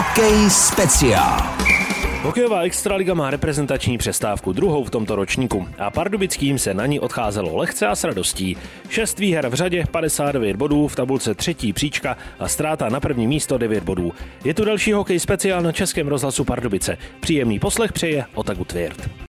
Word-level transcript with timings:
Hokej 0.00 0.50
speciál. 0.50 1.42
Hokejová 2.22 2.60
extraliga 2.60 3.14
má 3.14 3.30
reprezentační 3.30 3.98
přestávku, 3.98 4.52
druhou 4.52 4.84
v 4.84 4.90
tomto 4.90 5.16
ročníku 5.16 5.68
a 5.78 5.90
pardubickým 5.90 6.58
se 6.58 6.74
na 6.74 6.86
ní 6.86 7.00
odcházelo 7.00 7.56
lehce 7.56 7.86
a 7.86 7.94
s 7.94 8.04
radostí. 8.04 8.56
Šest 8.88 9.18
výher 9.18 9.48
v 9.48 9.54
řadě, 9.54 9.84
59 9.90 10.56
bodů, 10.56 10.88
v 10.88 10.96
tabulce 10.96 11.34
třetí 11.34 11.72
příčka 11.72 12.16
a 12.38 12.48
ztráta 12.48 12.88
na 12.88 13.00
první 13.00 13.26
místo 13.26 13.58
9 13.58 13.84
bodů. 13.84 14.12
Je 14.44 14.54
tu 14.54 14.64
další 14.64 14.92
hokej 14.92 15.20
speciál 15.20 15.62
na 15.62 15.72
Českém 15.72 16.08
rozhlasu 16.08 16.44
Pardubice. 16.44 16.98
Příjemný 17.20 17.58
poslech 17.58 17.92
přeje 17.92 18.24
Otaku 18.34 18.64
Tvěrt. 18.64 19.29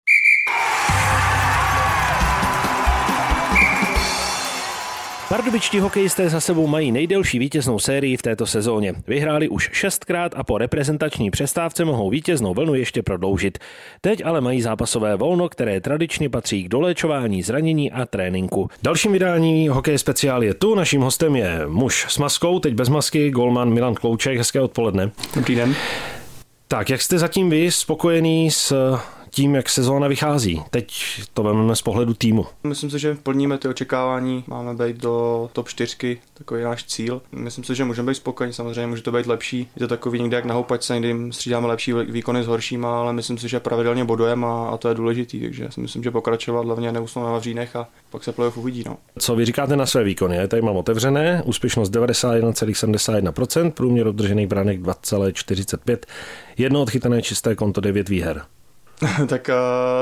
Pardubičtí 5.30 5.80
hokejisté 5.80 6.28
za 6.28 6.40
sebou 6.40 6.66
mají 6.66 6.92
nejdelší 6.92 7.38
vítěznou 7.38 7.78
sérii 7.78 8.16
v 8.16 8.22
této 8.22 8.46
sezóně. 8.46 8.94
Vyhráli 9.06 9.48
už 9.48 9.70
šestkrát 9.72 10.32
a 10.36 10.44
po 10.44 10.58
reprezentační 10.58 11.30
přestávce 11.30 11.84
mohou 11.84 12.10
vítěznou 12.10 12.54
vlnu 12.54 12.74
ještě 12.74 13.02
prodloužit. 13.02 13.58
Teď 14.00 14.22
ale 14.24 14.40
mají 14.40 14.62
zápasové 14.62 15.16
volno, 15.16 15.48
které 15.48 15.80
tradičně 15.80 16.30
patří 16.30 16.64
k 16.64 16.68
doléčování 16.68 17.42
zranění 17.42 17.92
a 17.92 18.06
tréninku. 18.06 18.68
Dalším 18.82 19.12
vydání 19.12 19.68
hokej 19.68 19.98
speciál 19.98 20.42
je 20.42 20.54
tu. 20.54 20.74
Naším 20.74 21.00
hostem 21.00 21.36
je 21.36 21.60
muž 21.66 22.06
s 22.08 22.18
maskou, 22.18 22.58
teď 22.58 22.74
bez 22.74 22.88
masky, 22.88 23.30
golman 23.30 23.70
Milan 23.70 23.94
Klouček. 23.94 24.38
Hezké 24.38 24.60
odpoledne. 24.60 25.10
Dobrý 25.34 25.54
den. 25.54 25.74
Tak, 26.68 26.90
jak 26.90 27.02
jste 27.02 27.18
zatím 27.18 27.50
vy 27.50 27.70
spokojený 27.70 28.50
s 28.50 28.96
tím, 29.30 29.54
jak 29.54 29.68
sezóna 29.68 30.08
vychází. 30.08 30.62
Teď 30.70 30.92
to 31.34 31.42
vezmeme 31.42 31.76
z 31.76 31.82
pohledu 31.82 32.14
týmu. 32.14 32.46
Myslím 32.64 32.90
si, 32.90 32.98
že 32.98 33.14
plníme 33.14 33.58
ty 33.58 33.68
očekávání, 33.68 34.44
máme 34.46 34.74
být 34.74 34.96
do 34.96 35.48
top 35.52 35.68
4, 35.68 36.18
takový 36.34 36.62
náš 36.62 36.84
cíl. 36.84 37.22
Myslím 37.32 37.64
si, 37.64 37.74
že 37.74 37.84
můžeme 37.84 38.10
být 38.10 38.14
spokojení, 38.14 38.52
samozřejmě 38.52 38.86
může 38.86 39.02
to 39.02 39.12
být 39.12 39.26
lepší. 39.26 39.68
Je 39.76 39.80
to 39.80 39.88
takový 39.88 40.20
někde 40.20 40.36
jak 40.36 40.44
na 40.44 40.54
houpačce, 40.54 40.98
kdy 40.98 41.16
střídáme 41.30 41.66
lepší 41.66 41.92
výkony 41.92 42.42
s 42.42 42.46
horšíma, 42.46 43.00
ale 43.00 43.12
myslím 43.12 43.38
si, 43.38 43.48
že 43.48 43.60
pravidelně 43.60 44.04
bodujeme 44.04 44.46
a, 44.46 44.70
a, 44.72 44.76
to 44.76 44.88
je 44.88 44.94
důležitý, 44.94 45.40
takže 45.40 45.68
si 45.70 45.80
myslím, 45.80 46.02
že 46.02 46.10
pokračovat 46.10 46.66
hlavně 46.66 46.92
neusnout 46.92 47.24
na 47.24 47.32
vavřínech 47.32 47.76
a 47.76 47.88
pak 48.10 48.24
se 48.24 48.32
playoff 48.32 48.56
uvidí. 48.56 48.84
No. 48.86 48.96
Co 49.18 49.36
vy 49.36 49.44
říkáte 49.44 49.76
na 49.76 49.86
své 49.86 50.04
výkony? 50.04 50.36
Já 50.36 50.46
tady 50.46 50.62
mám 50.62 50.76
otevřené, 50.76 51.42
úspěšnost 51.44 51.90
91,71%, 51.90 53.70
průměr 53.70 54.06
obdržených 54.06 54.46
branek 54.46 54.80
2,45, 54.80 55.98
jedno 56.58 56.82
odchytané 56.82 57.22
čisté 57.22 57.54
konto 57.54 57.80
9 57.80 58.08
výher. 58.08 58.42
tak 59.26 59.50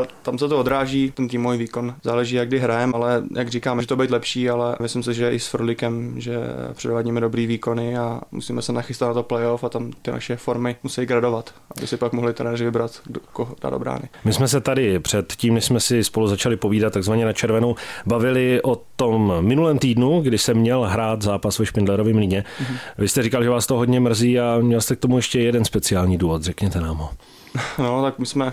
uh, 0.00 0.06
tam 0.22 0.38
se 0.38 0.48
to 0.48 0.58
odráží, 0.58 1.10
ten 1.10 1.28
týmový 1.28 1.58
výkon. 1.58 1.94
Záleží, 2.02 2.36
jak 2.36 2.48
kdy 2.48 2.58
hrajeme, 2.58 2.92
ale 2.94 3.22
jak 3.36 3.48
říkám, 3.48 3.80
že 3.80 3.86
to 3.86 3.96
být 3.96 4.10
lepší, 4.10 4.50
ale 4.50 4.76
myslím 4.80 5.02
si, 5.02 5.14
že 5.14 5.32
i 5.32 5.40
s 5.40 5.46
Frolikem, 5.46 6.20
že 6.20 6.38
předvádíme 6.72 7.20
dobrý 7.20 7.46
výkony 7.46 7.98
a 7.98 8.20
musíme 8.32 8.62
se 8.62 8.72
nachystat 8.72 9.06
na 9.06 9.14
to 9.14 9.22
playoff 9.22 9.64
a 9.64 9.68
tam 9.68 9.90
ty 10.02 10.10
naše 10.10 10.36
formy 10.36 10.76
musí 10.82 11.06
gradovat, 11.06 11.54
aby 11.76 11.86
si 11.86 11.96
pak 11.96 12.12
mohli 12.12 12.34
trenéři 12.34 12.64
vybrat, 12.64 13.00
koho 13.32 13.54
dá 13.62 13.70
do 13.70 13.78
brány. 13.78 14.08
My 14.24 14.32
jsme 14.32 14.48
se 14.48 14.60
tady 14.60 14.98
před 14.98 15.32
tím, 15.36 15.54
než 15.54 15.64
jsme 15.64 15.80
si 15.80 16.04
spolu 16.04 16.28
začali 16.28 16.56
povídat 16.56 16.92
takzvaně 16.92 17.24
na 17.24 17.32
červenou, 17.32 17.74
bavili 18.06 18.62
o 18.62 18.82
tom 18.96 19.34
minulém 19.40 19.78
týdnu, 19.78 20.20
kdy 20.20 20.38
se 20.38 20.54
měl 20.54 20.82
hrát 20.82 21.22
zápas 21.22 21.58
ve 21.58 21.66
Špindlerovém 21.66 22.18
líně. 22.18 22.44
Mm-hmm. 22.62 22.76
Vy 22.98 23.08
jste 23.08 23.22
říkal, 23.22 23.42
že 23.42 23.50
vás 23.50 23.66
to 23.66 23.76
hodně 23.76 24.00
mrzí 24.00 24.40
a 24.40 24.58
měl 24.60 24.80
jste 24.80 24.96
k 24.96 25.00
tomu 25.00 25.16
ještě 25.16 25.40
jeden 25.40 25.64
speciální 25.64 26.18
důvod, 26.18 26.42
řekněte 26.42 26.80
nám 26.80 26.96
ho. 26.96 27.10
No, 27.78 28.02
tak 28.02 28.18
my 28.18 28.26
jsme 28.26 28.52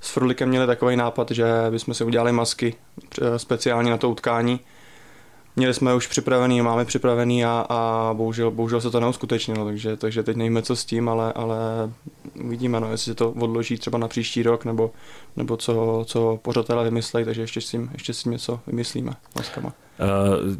s 0.00 0.10
Frlikem 0.10 0.48
měli 0.48 0.66
takový 0.66 0.96
nápad, 0.96 1.30
že 1.30 1.44
bychom 1.70 1.94
si 1.94 2.04
udělali 2.04 2.32
masky 2.32 2.74
eh, 3.22 3.38
speciálně 3.38 3.90
na 3.90 3.96
to 3.96 4.10
utkání. 4.10 4.60
Měli 5.56 5.74
jsme 5.74 5.94
už 5.94 6.06
připravený, 6.06 6.62
máme 6.62 6.84
připravený 6.84 7.44
a, 7.44 7.66
a 7.68 8.10
bohužel, 8.14 8.50
bohužel 8.50 8.80
se 8.80 8.90
to 8.90 9.00
neuskutečnilo, 9.00 9.64
takže, 9.64 9.96
takže 9.96 10.22
teď 10.22 10.36
nevíme, 10.36 10.62
co 10.62 10.76
s 10.76 10.84
tím, 10.84 11.08
ale, 11.08 11.32
ale 11.32 11.58
uvidíme, 12.44 12.80
no, 12.80 12.90
jestli 12.90 13.10
se 13.10 13.14
to 13.14 13.30
odloží 13.30 13.78
třeba 13.78 13.98
na 13.98 14.08
příští 14.08 14.42
rok, 14.42 14.64
nebo, 14.64 14.90
nebo 15.36 15.56
co, 15.56 16.04
co 16.06 16.38
pořadatelé 16.42 16.84
vymyslejí, 16.84 17.24
takže 17.24 17.42
ještě 17.42 17.60
s 17.60 17.70
tím, 17.70 17.90
ještě 17.92 18.14
s 18.14 18.22
tím 18.22 18.32
něco 18.32 18.60
vymyslíme 18.66 19.16
maskama. 19.36 19.72
Eh, 20.00 20.04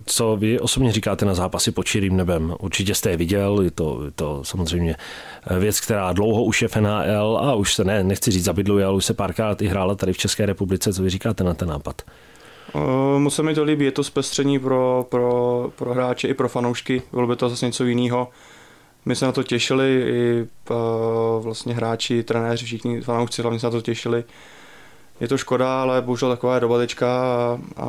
co 0.04 0.36
vy 0.36 0.60
osobně 0.60 0.92
říkáte 0.92 1.24
na 1.24 1.34
zápasy 1.34 1.70
pod 1.70 1.86
čirým 1.86 2.16
nebem? 2.16 2.54
Určitě 2.60 2.94
jste 2.94 3.10
je 3.10 3.16
viděl, 3.16 3.60
je 3.60 3.70
to, 3.70 4.04
je 4.04 4.10
to 4.10 4.44
samozřejmě 4.44 4.96
věc, 5.58 5.80
která 5.80 6.12
dlouho 6.12 6.44
už 6.44 6.62
je 6.62 6.68
v 6.68 6.76
NHL 6.76 7.38
a 7.42 7.54
už 7.54 7.74
se 7.74 7.84
ne, 7.84 8.04
nechci 8.04 8.30
říct 8.30 8.44
zabydluje, 8.44 8.84
ale 8.84 8.94
už 8.94 9.04
se 9.04 9.14
párkrát 9.14 9.62
i 9.62 9.66
hrála 9.66 9.94
tady 9.94 10.12
v 10.12 10.18
České 10.18 10.46
republice. 10.46 10.92
Co 10.92 11.02
vy 11.02 11.10
říkáte 11.10 11.44
na 11.44 11.54
ten 11.54 11.68
nápad? 11.68 12.02
Uh, 12.74 13.18
musím 13.18 13.44
mi 13.44 13.54
to 13.54 13.64
líbí, 13.64 13.84
je 13.84 13.90
to 13.90 14.04
zpestření 14.04 14.58
pro, 14.58 15.06
pro, 15.08 15.70
pro 15.76 15.94
hráče 15.94 16.28
i 16.28 16.34
pro 16.34 16.48
fanoušky, 16.48 17.02
bylo 17.12 17.26
by 17.26 17.36
to 17.36 17.48
zase 17.48 17.66
něco 17.66 17.84
jiného. 17.84 18.28
My 19.04 19.16
se 19.16 19.26
na 19.26 19.32
to 19.32 19.42
těšili, 19.42 20.04
i 20.06 20.46
vlastně 21.40 21.74
hráči, 21.74 22.22
trenéři, 22.22 22.66
všichni 22.66 23.00
fanoušci 23.00 23.42
hlavně 23.42 23.60
se 23.60 23.66
na 23.66 23.70
to 23.70 23.80
těšili. 23.80 24.24
Je 25.20 25.28
to 25.28 25.38
škoda, 25.38 25.82
ale 25.82 26.02
bohužel 26.02 26.30
taková 26.30 26.54
je 26.54 26.60
doba 26.60 26.78
a, 27.02 27.06
a 27.76 27.88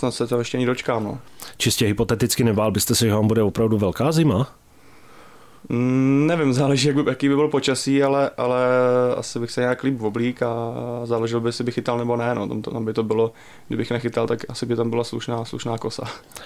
snad 0.00 0.10
se 0.10 0.26
to 0.26 0.38
ještě 0.38 0.56
ani 0.56 0.66
dočkám. 0.66 1.04
No. 1.04 1.18
Čistě 1.56 1.86
hypoteticky 1.86 2.44
nebál 2.44 2.70
byste 2.70 2.94
se, 2.94 3.06
že 3.06 3.14
vám 3.14 3.26
bude 3.26 3.42
opravdu 3.42 3.78
velká 3.78 4.12
zima? 4.12 4.48
Mm, 5.68 6.26
nevím, 6.26 6.52
záleží, 6.52 6.86
jak 6.86 6.96
by, 6.96 7.10
jaký 7.10 7.28
by 7.28 7.34
byl 7.34 7.48
počasí, 7.48 8.02
ale, 8.02 8.30
ale 8.36 8.64
asi 9.16 9.38
bych 9.38 9.50
se 9.50 9.60
nějak 9.60 9.82
líp 9.82 9.98
v 9.98 10.04
oblík 10.04 10.42
a 10.42 10.74
záleželo 11.04 11.40
by, 11.40 11.48
jestli 11.48 11.64
bych 11.64 11.74
chytal 11.74 11.98
nebo 11.98 12.16
ne. 12.16 12.34
No. 12.34 12.48
Tam, 12.48 12.62
to, 12.62 12.70
tam 12.70 12.84
by 12.84 12.92
to 12.92 13.02
bylo, 13.02 13.32
kdybych 13.68 13.90
nechytal, 13.90 14.26
tak 14.26 14.40
asi 14.48 14.66
by 14.66 14.76
tam 14.76 14.90
byla 14.90 15.04
slušná, 15.04 15.44
slušná 15.44 15.78
kosa. 15.78 16.04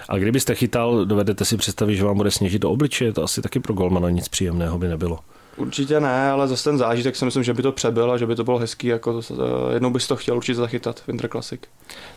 A 0.09 0.17
kdybyste 0.17 0.55
chytal, 0.55 1.05
dovedete 1.05 1.45
si 1.45 1.57
představit, 1.57 1.95
že 1.95 2.03
vám 2.03 2.17
bude 2.17 2.31
sněžit 2.31 2.61
do 2.61 2.71
obličeje? 2.71 3.13
To 3.13 3.23
asi 3.23 3.41
taky 3.41 3.59
pro 3.59 3.73
golmana 3.73 4.09
nic 4.09 4.27
příjemného 4.27 4.77
by 4.77 4.87
nebylo. 4.87 5.19
Určitě 5.57 5.99
ne, 5.99 6.29
ale 6.29 6.47
zase 6.47 6.63
ten 6.63 6.77
zážitek 6.77 7.15
si 7.15 7.25
myslím, 7.25 7.43
že 7.43 7.53
by 7.53 7.61
to 7.61 7.71
přebyl 7.71 8.11
a 8.11 8.17
že 8.17 8.25
by 8.25 8.35
to 8.35 8.43
bylo 8.43 8.57
hezký. 8.57 8.87
Jako, 8.87 9.21
eh, 9.31 9.73
jednou 9.73 9.89
bys 9.89 10.07
to 10.07 10.15
chtěl 10.15 10.37
určitě 10.37 10.55
zachytat, 10.55 11.01
Winter 11.07 11.29
Classic. 11.29 11.61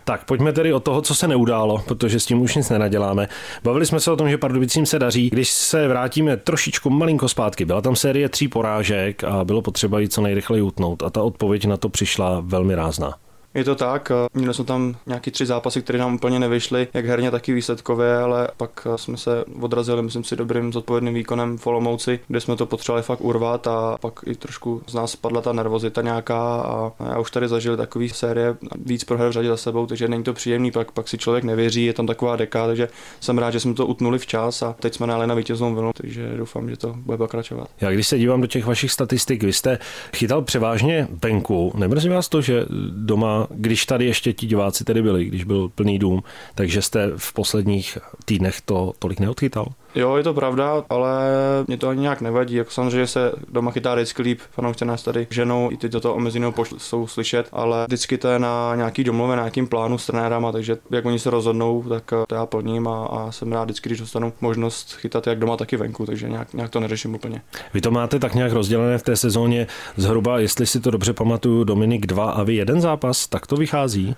Tak 0.04 0.24
pojďme 0.24 0.52
tedy 0.52 0.72
od 0.72 0.84
toho, 0.84 1.02
co 1.02 1.14
se 1.14 1.28
neudálo, 1.28 1.82
protože 1.86 2.20
s 2.20 2.26
tím 2.26 2.40
už 2.40 2.56
nic 2.56 2.70
nenaděláme. 2.70 3.28
Bavili 3.62 3.86
jsme 3.86 4.00
se 4.00 4.10
o 4.10 4.16
tom, 4.16 4.30
že 4.30 4.38
Pardubicím 4.38 4.86
se 4.86 4.98
daří. 4.98 5.30
Když 5.30 5.50
se 5.50 5.88
vrátíme 5.88 6.36
trošičku 6.36 6.90
malinko 6.90 7.28
zpátky, 7.28 7.64
byla 7.64 7.80
tam 7.80 7.96
série 7.96 8.28
tří 8.28 8.48
porážek 8.48 9.24
a 9.24 9.44
bylo 9.44 9.62
potřeba 9.62 10.00
ji 10.00 10.08
co 10.08 10.20
nejrychleji 10.20 10.62
utnout 10.62 11.02
a 11.02 11.10
ta 11.10 11.22
odpověď 11.22 11.66
na 11.66 11.76
to 11.76 11.88
přišla 11.88 12.40
velmi 12.44 12.74
rázná. 12.74 13.14
Je 13.54 13.64
to 13.64 13.74
tak, 13.74 14.12
měli 14.34 14.54
jsme 14.54 14.64
tam 14.64 14.96
nějaký 15.06 15.30
tři 15.30 15.46
zápasy, 15.46 15.82
které 15.82 15.98
nám 15.98 16.14
úplně 16.14 16.38
nevyšly, 16.38 16.88
jak 16.94 17.06
herně, 17.06 17.30
tak 17.30 17.48
i 17.48 17.52
výsledkově, 17.52 18.16
ale 18.16 18.48
pak 18.56 18.86
jsme 18.96 19.16
se 19.16 19.44
odrazili, 19.60 20.02
myslím 20.02 20.24
si, 20.24 20.36
dobrým 20.36 20.72
zodpovědným 20.72 21.14
výkonem 21.14 21.58
v 21.58 21.66
Olomouci, 21.66 22.20
kde 22.28 22.40
jsme 22.40 22.56
to 22.56 22.66
potřebovali 22.66 23.02
fakt 23.02 23.20
urvat 23.20 23.66
a 23.66 23.98
pak 24.00 24.20
i 24.26 24.34
trošku 24.34 24.82
z 24.86 24.94
nás 24.94 25.10
spadla 25.10 25.40
ta 25.40 25.52
nervozita 25.52 26.02
nějaká 26.02 26.60
a 26.60 26.92
já 27.08 27.18
už 27.18 27.30
tady 27.30 27.48
zažil 27.48 27.76
takový 27.76 28.08
série 28.08 28.56
víc 28.84 29.04
proher 29.04 29.28
v 29.28 29.32
řadě 29.32 29.48
za 29.48 29.56
sebou, 29.56 29.86
takže 29.86 30.08
není 30.08 30.24
to 30.24 30.32
příjemný, 30.32 30.70
pak, 30.70 30.92
pak 30.92 31.08
si 31.08 31.18
člověk 31.18 31.44
nevěří, 31.44 31.84
je 31.84 31.92
tam 31.92 32.06
taková 32.06 32.36
deka, 32.36 32.66
takže 32.66 32.88
jsem 33.20 33.38
rád, 33.38 33.50
že 33.50 33.60
jsme 33.60 33.74
to 33.74 33.86
utnuli 33.86 34.18
včas 34.18 34.62
a 34.62 34.74
teď 34.80 34.94
jsme 34.94 35.06
nále 35.06 35.26
na 35.26 35.34
vítěznou 35.34 35.74
vlnu, 35.74 35.90
takže 35.94 36.36
doufám, 36.36 36.70
že 36.70 36.76
to 36.76 36.94
bude 36.96 37.18
pokračovat. 37.18 37.68
Já 37.80 37.90
když 37.90 38.08
se 38.08 38.18
dívám 38.18 38.40
do 38.40 38.46
těch 38.46 38.66
vašich 38.66 38.92
statistik, 38.92 39.42
vy 39.42 39.52
jste 39.52 39.78
chytal 40.16 40.42
převážně 40.42 41.08
venku, 41.22 41.72
nemrzí 41.76 42.08
vás 42.08 42.28
to, 42.28 42.40
že 42.40 42.66
doma 42.90 43.37
když 43.50 43.86
tady 43.86 44.06
ještě 44.06 44.32
ti 44.32 44.46
diváci 44.46 44.84
tedy 44.84 45.02
byli, 45.02 45.24
když 45.24 45.44
byl 45.44 45.68
plný 45.68 45.98
dům, 45.98 46.22
takže 46.54 46.82
jste 46.82 47.10
v 47.16 47.32
posledních 47.32 47.98
týdnech 48.24 48.60
to 48.60 48.92
tolik 48.98 49.20
neodchytal? 49.20 49.66
Jo, 49.94 50.16
je 50.16 50.22
to 50.22 50.34
pravda, 50.34 50.84
ale 50.90 51.20
mě 51.66 51.76
to 51.76 51.88
ani 51.88 52.00
nějak 52.00 52.20
nevadí. 52.20 52.54
Jako 52.54 52.70
samozřejmě 52.70 53.06
se 53.06 53.32
doma 53.48 53.70
chytá 53.70 53.94
vždycky 53.94 54.22
líp, 54.22 54.40
fanoušci 54.50 54.84
nás 54.84 55.02
tady 55.02 55.26
ženou, 55.30 55.70
i 55.72 55.76
teď 55.76 55.92
do 55.92 56.00
toho 56.00 56.14
omezeného 56.14 56.52
počtu 56.52 56.78
jsou 56.78 57.06
slyšet, 57.06 57.48
ale 57.52 57.84
vždycky 57.86 58.18
to 58.18 58.28
je 58.28 58.38
na 58.38 58.74
nějaký 58.74 59.04
domluvě, 59.04 59.36
na 59.36 59.42
nějakým 59.42 59.66
plánu 59.66 59.98
s 59.98 60.06
trenérama, 60.06 60.52
takže 60.52 60.76
jak 60.90 61.04
oni 61.04 61.18
se 61.18 61.30
rozhodnou, 61.30 61.82
tak 61.82 62.12
to 62.28 62.34
já 62.34 62.46
plním 62.46 62.88
a, 62.88 63.06
a 63.06 63.32
jsem 63.32 63.52
rád 63.52 63.64
vždycky, 63.64 63.88
když 63.88 64.00
dostanu 64.00 64.32
možnost 64.40 64.94
chytat 64.94 65.26
jak 65.26 65.38
doma, 65.38 65.56
tak 65.56 65.72
i 65.72 65.76
venku, 65.76 66.06
takže 66.06 66.28
nějak, 66.28 66.54
nějak 66.54 66.70
to 66.70 66.80
neřeším 66.80 67.14
úplně. 67.14 67.42
Vy 67.74 67.80
to 67.80 67.90
máte 67.90 68.18
tak 68.18 68.34
nějak 68.34 68.52
rozdělené 68.52 68.98
v 68.98 69.02
té 69.02 69.16
sezóně 69.16 69.66
zhruba, 69.96 70.38
jestli 70.38 70.66
si 70.66 70.80
to 70.80 70.90
dobře 70.90 71.12
pamatuju, 71.12 71.64
Dominik 71.64 72.06
2 72.06 72.30
a 72.30 72.42
vy 72.42 72.54
jeden 72.54 72.80
zápas, 72.80 73.26
tak 73.26 73.46
to 73.46 73.56
vychází? 73.56 74.16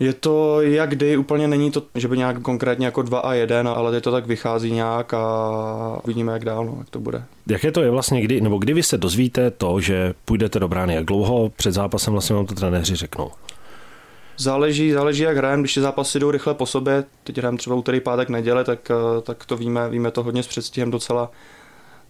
Je 0.00 0.12
to 0.12 0.60
jak 0.60 0.90
kdy, 0.90 1.16
úplně 1.16 1.48
není 1.48 1.70
to, 1.70 1.82
že 1.94 2.08
by 2.08 2.18
nějak 2.18 2.42
konkrétně 2.42 2.86
jako 2.86 3.02
dva 3.02 3.18
a 3.18 3.32
jeden, 3.32 3.68
ale 3.68 3.96
je 3.96 4.00
to 4.00 4.12
tak 4.12 4.26
vychází 4.26 4.72
nějak 4.72 5.14
a 5.14 6.00
vidíme, 6.04 6.32
jak 6.32 6.44
dál, 6.44 6.64
no, 6.64 6.74
jak 6.78 6.90
to 6.90 7.00
bude. 7.00 7.22
Jaké 7.46 7.72
to 7.72 7.82
je 7.82 7.90
vlastně, 7.90 8.22
kdy, 8.22 8.40
nebo 8.40 8.58
kdy 8.58 8.74
vy 8.74 8.82
se 8.82 8.98
dozvíte 8.98 9.50
to, 9.50 9.80
že 9.80 10.14
půjdete 10.24 10.60
do 10.60 10.68
brány? 10.68 10.94
Jak 10.94 11.04
dlouho 11.04 11.48
před 11.56 11.72
zápasem 11.72 12.12
vlastně 12.12 12.36
vám 12.36 12.46
to 12.46 12.54
trenéři 12.54 12.96
řeknou? 12.96 13.30
Záleží, 14.36 14.92
záleží, 14.92 15.22
jak 15.22 15.36
hrajeme, 15.36 15.62
když 15.62 15.74
ty 15.74 15.80
zápasy 15.80 16.18
jdou 16.18 16.30
rychle 16.30 16.54
po 16.54 16.66
sobě, 16.66 17.04
teď 17.24 17.38
hrajeme 17.38 17.58
třeba 17.58 17.76
úterý, 17.76 18.00
pátek, 18.00 18.28
neděle, 18.28 18.64
tak, 18.64 18.90
tak 19.22 19.44
to 19.44 19.56
víme, 19.56 19.88
víme 19.88 20.10
to 20.10 20.22
hodně 20.22 20.42
s 20.42 20.46
předstihem 20.46 20.90
docela 20.90 21.30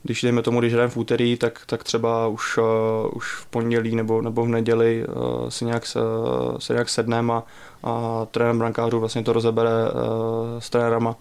když 0.08 0.22
dejme 0.22 0.43
tomu, 0.43 0.60
když 0.60 0.72
hrajeme 0.72 0.90
v 0.90 0.96
úterý, 0.96 1.37
tak, 1.37 1.62
tak 1.66 1.84
třeba 1.84 2.26
už, 2.26 2.58
uh, 2.58 2.64
už 3.12 3.34
v 3.34 3.46
pondělí 3.46 3.96
nebo, 3.96 4.22
nebo 4.22 4.44
v 4.44 4.49
neděli 4.49 5.06
uh, 5.06 5.49
si 5.49 5.64
nějak, 5.64 5.87
se, 6.58 6.72
nějak 6.72 6.88
sedneme 6.88 7.34
a, 7.34 7.43
a 7.82 8.26
trenér 8.31 8.55
brankářů 8.56 9.00
vlastně 9.00 9.22
to 9.22 9.32
rozebere 9.32 9.70
uh, 9.70 10.00
s 10.58 10.70
trenérama. 10.70 11.16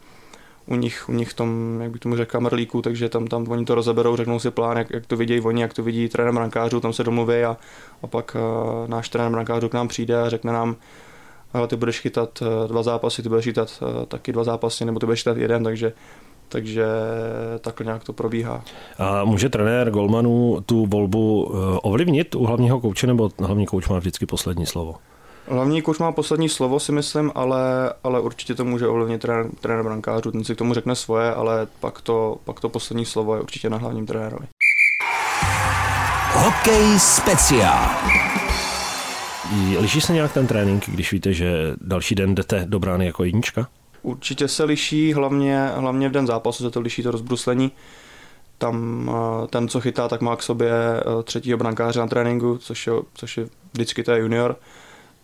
U 0.65 0.75
nich, 0.75 1.09
u 1.09 1.11
nich 1.11 1.33
tom, 1.33 1.79
jak 1.81 1.91
bych 1.91 2.01
tomu 2.01 2.15
řekl, 2.15 2.31
kamerlíku, 2.31 2.81
takže 2.81 3.09
tam, 3.09 3.27
tam 3.27 3.47
oni 3.49 3.65
to 3.65 3.75
rozeberou, 3.75 4.15
řeknou 4.15 4.39
si 4.39 4.51
plán, 4.51 4.77
jak, 4.77 4.89
jak 4.89 5.05
to 5.05 5.17
vidějí 5.17 5.41
oni, 5.41 5.61
jak 5.61 5.73
to 5.73 5.83
vidí 5.83 6.09
trenér 6.09 6.33
brankářů, 6.33 6.79
tam 6.79 6.93
se 6.93 7.03
domluví 7.03 7.43
a, 7.43 7.57
a 8.03 8.07
pak 8.07 8.35
uh, 8.35 8.87
náš 8.87 9.09
trenér 9.09 9.31
brankářů 9.31 9.69
k 9.69 9.73
nám 9.73 9.87
přijde 9.87 10.21
a 10.21 10.29
řekne 10.29 10.53
nám, 10.53 10.75
ale 11.53 11.67
ty 11.67 11.75
budeš 11.75 11.99
chytat 11.99 12.43
dva 12.67 12.83
zápasy, 12.83 13.23
ty 13.23 13.29
budeš 13.29 13.45
chytat 13.45 13.81
uh, 13.81 14.05
taky 14.05 14.31
dva 14.31 14.43
zápasy, 14.43 14.85
nebo 14.85 14.99
ty 14.99 15.05
budeš 15.05 15.19
chytat 15.19 15.37
jeden, 15.37 15.63
takže 15.63 15.93
takže 16.49 16.85
takhle 17.61 17.83
nějak 17.83 18.03
to 18.03 18.13
probíhá. 18.13 18.63
A 18.97 19.23
může 19.23 19.49
trenér 19.49 19.91
Golmanů 19.91 20.57
tu 20.65 20.85
volbu 20.85 21.43
ovlivnit 21.83 22.35
u 22.35 22.45
hlavního 22.45 22.79
kouče, 22.79 23.07
nebo 23.07 23.29
hlavní 23.39 23.65
kouč 23.65 23.87
má 23.87 23.99
vždycky 23.99 24.25
poslední 24.25 24.65
slovo? 24.65 24.95
Hlavní 25.49 25.81
kouč 25.81 25.99
má 25.99 26.11
poslední 26.11 26.49
slovo, 26.49 26.79
si 26.79 26.91
myslím, 26.91 27.31
ale, 27.35 27.93
ale 28.03 28.19
určitě 28.19 28.55
to 28.55 28.65
může 28.65 28.87
ovlivnit 28.87 29.21
trenér, 29.21 29.45
trenér 29.61 29.83
brankářů, 29.83 30.31
ten 30.31 30.43
si 30.43 30.55
k 30.55 30.57
tomu 30.57 30.73
řekne 30.73 30.95
svoje, 30.95 31.33
ale 31.33 31.67
pak 31.79 32.01
to, 32.01 32.37
pak 32.45 32.59
to 32.59 32.69
poslední 32.69 33.05
slovo 33.05 33.35
je 33.35 33.41
určitě 33.41 33.69
na 33.69 33.77
hlavním 33.77 34.05
trenérovi. 34.05 34.45
Hokej 36.33 36.99
speciál. 36.99 37.85
Liší 39.79 40.01
se 40.01 40.13
nějak 40.13 40.33
ten 40.33 40.47
trénink, 40.47 40.89
když 40.89 41.11
víte, 41.11 41.33
že 41.33 41.73
další 41.81 42.15
den 42.15 42.35
jdete 42.35 42.65
do 42.65 42.79
brány 42.79 43.05
jako 43.05 43.23
jednička? 43.23 43.67
Určitě 44.07 44.47
se 44.47 44.63
liší, 44.63 45.13
hlavně, 45.13 45.67
hlavně 45.75 46.09
v 46.09 46.11
den 46.11 46.27
zápasu 46.27 46.63
se 46.63 46.71
to 46.71 46.81
liší 46.81 47.03
to 47.03 47.11
rozbruslení. 47.11 47.71
Tam 48.57 49.09
eh, 49.13 49.47
ten, 49.47 49.67
co 49.67 49.81
chytá, 49.81 50.07
tak 50.07 50.21
má 50.21 50.35
k 50.35 50.43
sobě 50.43 50.71
eh, 50.71 51.23
třetího 51.23 51.57
brankáře 51.57 51.99
na 51.99 52.07
tréninku, 52.07 52.57
což 52.57 52.87
je, 52.87 52.93
což 53.13 53.37
je 53.37 53.47
vždycky 53.73 54.03
to 54.03 54.11
je 54.11 54.19
junior 54.19 54.55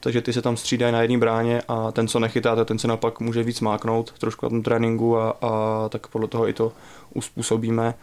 takže 0.03 0.21
ty 0.21 0.33
se 0.33 0.41
tam 0.41 0.57
střídají 0.57 0.93
na 0.93 1.01
jedné 1.01 1.17
bráně 1.17 1.61
a 1.67 1.91
ten, 1.91 2.07
co 2.07 2.19
nechytá, 2.19 2.65
ten 2.65 2.79
se 2.79 2.87
naopak 2.87 3.19
může 3.19 3.43
víc 3.43 3.61
máknout 3.61 4.11
trošku 4.11 4.45
na 4.45 4.49
tom 4.49 4.63
tréninku 4.63 5.17
a, 5.17 5.29
a 5.41 5.89
tak 5.89 6.07
podle 6.07 6.27
toho 6.27 6.47
i 6.47 6.53
to 6.53 6.71
uspůsobíme. 7.13 7.93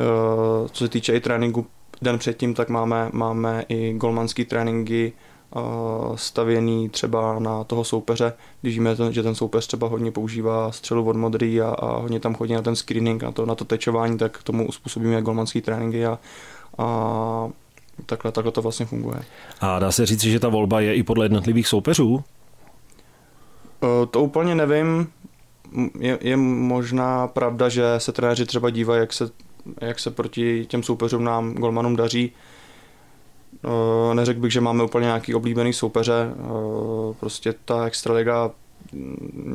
Uh, 0.00 0.68
co 0.68 0.84
se 0.84 0.88
týče 0.88 1.16
i 1.16 1.20
tréninku 1.20 1.66
den 2.02 2.18
předtím, 2.18 2.54
tak 2.54 2.68
máme, 2.68 3.10
máme 3.12 3.64
i 3.68 3.92
golmanský 3.92 4.44
tréninky 4.44 5.12
stavěný 6.14 6.88
třeba 6.88 7.38
na 7.38 7.64
toho 7.64 7.84
soupeře, 7.84 8.32
když 8.60 8.74
víme, 8.74 8.96
že 9.10 9.22
ten 9.22 9.34
soupeř 9.34 9.66
třeba 9.66 9.88
hodně 9.88 10.12
používá 10.12 10.72
střelu 10.72 11.08
od 11.08 11.16
modrý 11.16 11.60
a, 11.60 11.68
a 11.68 11.96
hodně 11.96 12.20
tam 12.20 12.34
chodí 12.34 12.52
na 12.54 12.62
ten 12.62 12.76
screening, 12.76 13.22
na 13.22 13.32
to, 13.32 13.46
na 13.46 13.54
to 13.54 13.64
tečování, 13.64 14.18
tak 14.18 14.42
tomu 14.42 14.68
uspůsobíme 14.68 15.22
golmanský 15.22 15.60
tréninky 15.60 16.06
a, 16.06 16.18
a 16.78 17.48
takhle, 18.06 18.32
takhle 18.32 18.52
to 18.52 18.62
vlastně 18.62 18.86
funguje. 18.86 19.20
A 19.60 19.78
dá 19.78 19.92
se 19.92 20.06
říct, 20.06 20.20
že 20.20 20.40
ta 20.40 20.48
volba 20.48 20.80
je 20.80 20.94
i 20.94 21.02
podle 21.02 21.24
jednotlivých 21.24 21.68
soupeřů? 21.68 22.24
E, 23.82 24.06
to 24.06 24.22
úplně 24.22 24.54
nevím. 24.54 25.08
Je, 25.98 26.18
je 26.20 26.36
možná 26.36 27.26
pravda, 27.26 27.68
že 27.68 27.84
se 27.98 28.12
trenéři 28.12 28.46
třeba 28.46 28.70
dívají, 28.70 29.00
jak 29.00 29.12
se, 29.12 29.30
jak 29.80 29.98
se 29.98 30.10
proti 30.10 30.66
těm 30.66 30.82
soupeřům 30.82 31.24
nám, 31.24 31.54
golmanům 31.54 31.96
daří. 31.96 32.32
E, 33.64 34.14
neřekl 34.14 34.40
bych, 34.40 34.52
že 34.52 34.60
máme 34.60 34.84
úplně 34.84 35.04
nějaký 35.04 35.34
oblíbený 35.34 35.72
soupeře. 35.72 36.30
E, 36.30 36.34
prostě 37.20 37.54
ta 37.64 37.86
extraliga 37.86 38.50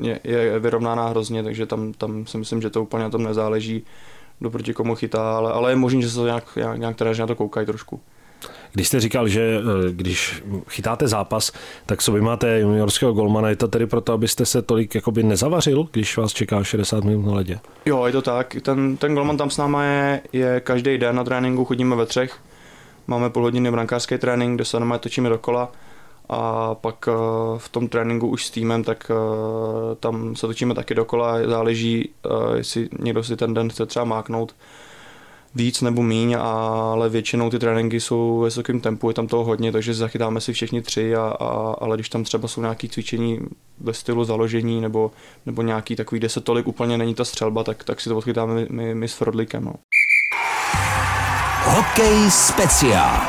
je, 0.02 0.20
je 0.24 0.60
vyrovnaná 0.60 1.08
hrozně, 1.08 1.44
takže 1.44 1.66
tam, 1.66 1.94
tam 1.94 2.26
si 2.26 2.38
myslím, 2.38 2.62
že 2.62 2.70
to 2.70 2.84
úplně 2.84 3.04
na 3.04 3.10
tom 3.10 3.24
nezáleží, 3.24 3.84
kdo 4.40 4.50
proti 4.50 4.74
komu 4.74 4.96
chytá, 4.96 5.38
ale, 5.38 5.52
ale 5.52 5.72
je 5.72 5.76
možné, 5.76 6.02
že 6.02 6.10
se 6.10 6.16
to 6.16 6.26
nějak, 6.26 6.56
nějak, 6.56 6.80
nějak 6.80 6.96
trenéři 6.96 7.22
na 7.22 7.28
to 7.28 7.36
koukají 7.36 7.66
trošku. 7.66 8.00
Když 8.74 8.88
jste 8.88 9.00
říkal, 9.00 9.28
že 9.28 9.60
eh, 9.60 9.92
když 9.92 10.44
chytáte 10.70 11.08
zápas, 11.08 11.52
tak 11.86 12.02
sobě 12.02 12.22
máte 12.22 12.60
juniorského 12.60 13.14
golmana, 13.14 13.50
je 13.50 13.56
to 13.56 13.68
tedy 13.68 13.88
proto, 13.88 14.14
abyste 14.14 14.46
se 14.46 14.62
tolik 14.62 14.96
jakoby 14.96 15.24
nezavařil, 15.24 15.88
když 15.92 16.18
vás 16.18 16.34
čeká 16.34 16.64
60 16.64 17.04
minut 17.04 17.26
na 17.26 17.34
ledě? 17.34 17.60
Jo, 17.86 18.06
je 18.06 18.12
to 18.12 18.22
tak. 18.22 18.56
Ten, 18.62 18.98
ten 18.98 19.16
golman 19.16 19.38
tam 19.38 19.50
s 19.50 19.58
náma 19.58 19.84
je, 19.84 20.22
je 20.34 20.60
každý 20.60 20.98
den 20.98 21.16
na 21.16 21.24
tréninku, 21.24 21.66
chodíme 21.66 21.96
ve 21.96 22.06
třech. 22.06 22.40
Máme 23.08 23.30
půl 23.30 23.44
hodiny 23.44 23.72
brankářský 23.72 24.18
trénink, 24.18 24.56
kde 24.56 24.66
se 24.66 24.80
normálně 24.80 25.00
točíme 25.00 25.30
dokola 25.30 25.72
a 26.30 26.76
pak 26.76 27.08
eh, 27.08 27.12
v 27.58 27.70
tom 27.70 27.88
tréninku 27.88 28.28
už 28.28 28.46
s 28.46 28.52
týmem, 28.52 28.84
tak 28.84 29.12
eh, 29.12 29.96
tam 29.96 30.36
se 30.36 30.48
točíme 30.48 30.74
taky 30.74 30.96
dokola, 30.96 31.48
záleží, 31.48 32.10
jestli 32.56 32.90
někdo 33.00 33.24
si 33.24 33.36
ten 33.36 33.54
den 33.54 33.70
chce 33.70 33.86
třeba 33.86 34.06
máknout 34.06 34.56
víc 35.56 35.82
nebo 35.82 36.04
míň, 36.04 36.36
ale 36.40 37.10
většinou 37.10 37.50
ty 37.50 37.60
tréninky 37.60 38.00
jsou 38.00 38.40
ve 38.40 38.46
vysokém 38.46 38.80
tempu, 38.80 39.10
je 39.10 39.14
tam 39.14 39.28
toho 39.28 39.44
hodně, 39.44 39.72
takže 39.72 39.94
zachytáme 39.94 40.42
si 40.42 40.54
všichni 40.54 40.82
tři, 40.82 41.16
a, 41.16 41.22
a, 41.22 41.76
ale 41.82 41.98
když 41.98 42.10
tam 42.10 42.24
třeba 42.24 42.48
jsou 42.48 42.62
nějaké 42.62 42.88
cvičení 42.88 43.40
ve 43.80 43.94
stylu 43.94 44.24
založení 44.24 44.82
nebo, 44.82 45.12
nebo 45.46 45.62
nějaký 45.62 45.96
takový, 45.96 46.20
kde 46.20 46.30
se 46.30 46.42
tolik 46.42 46.68
úplně 46.68 46.98
není 46.98 47.16
ta 47.16 47.26
střelba, 47.26 47.64
tak, 47.64 47.84
tak 47.84 48.02
si 48.02 48.10
to 48.10 48.18
odchytáme 48.18 48.54
my, 48.54 48.68
my, 48.70 48.96
my 48.96 49.08
s 49.08 49.14
Frodlikem. 49.14 49.66
No. 49.66 49.74
Hokej 51.66 52.32
speciál. 52.32 53.22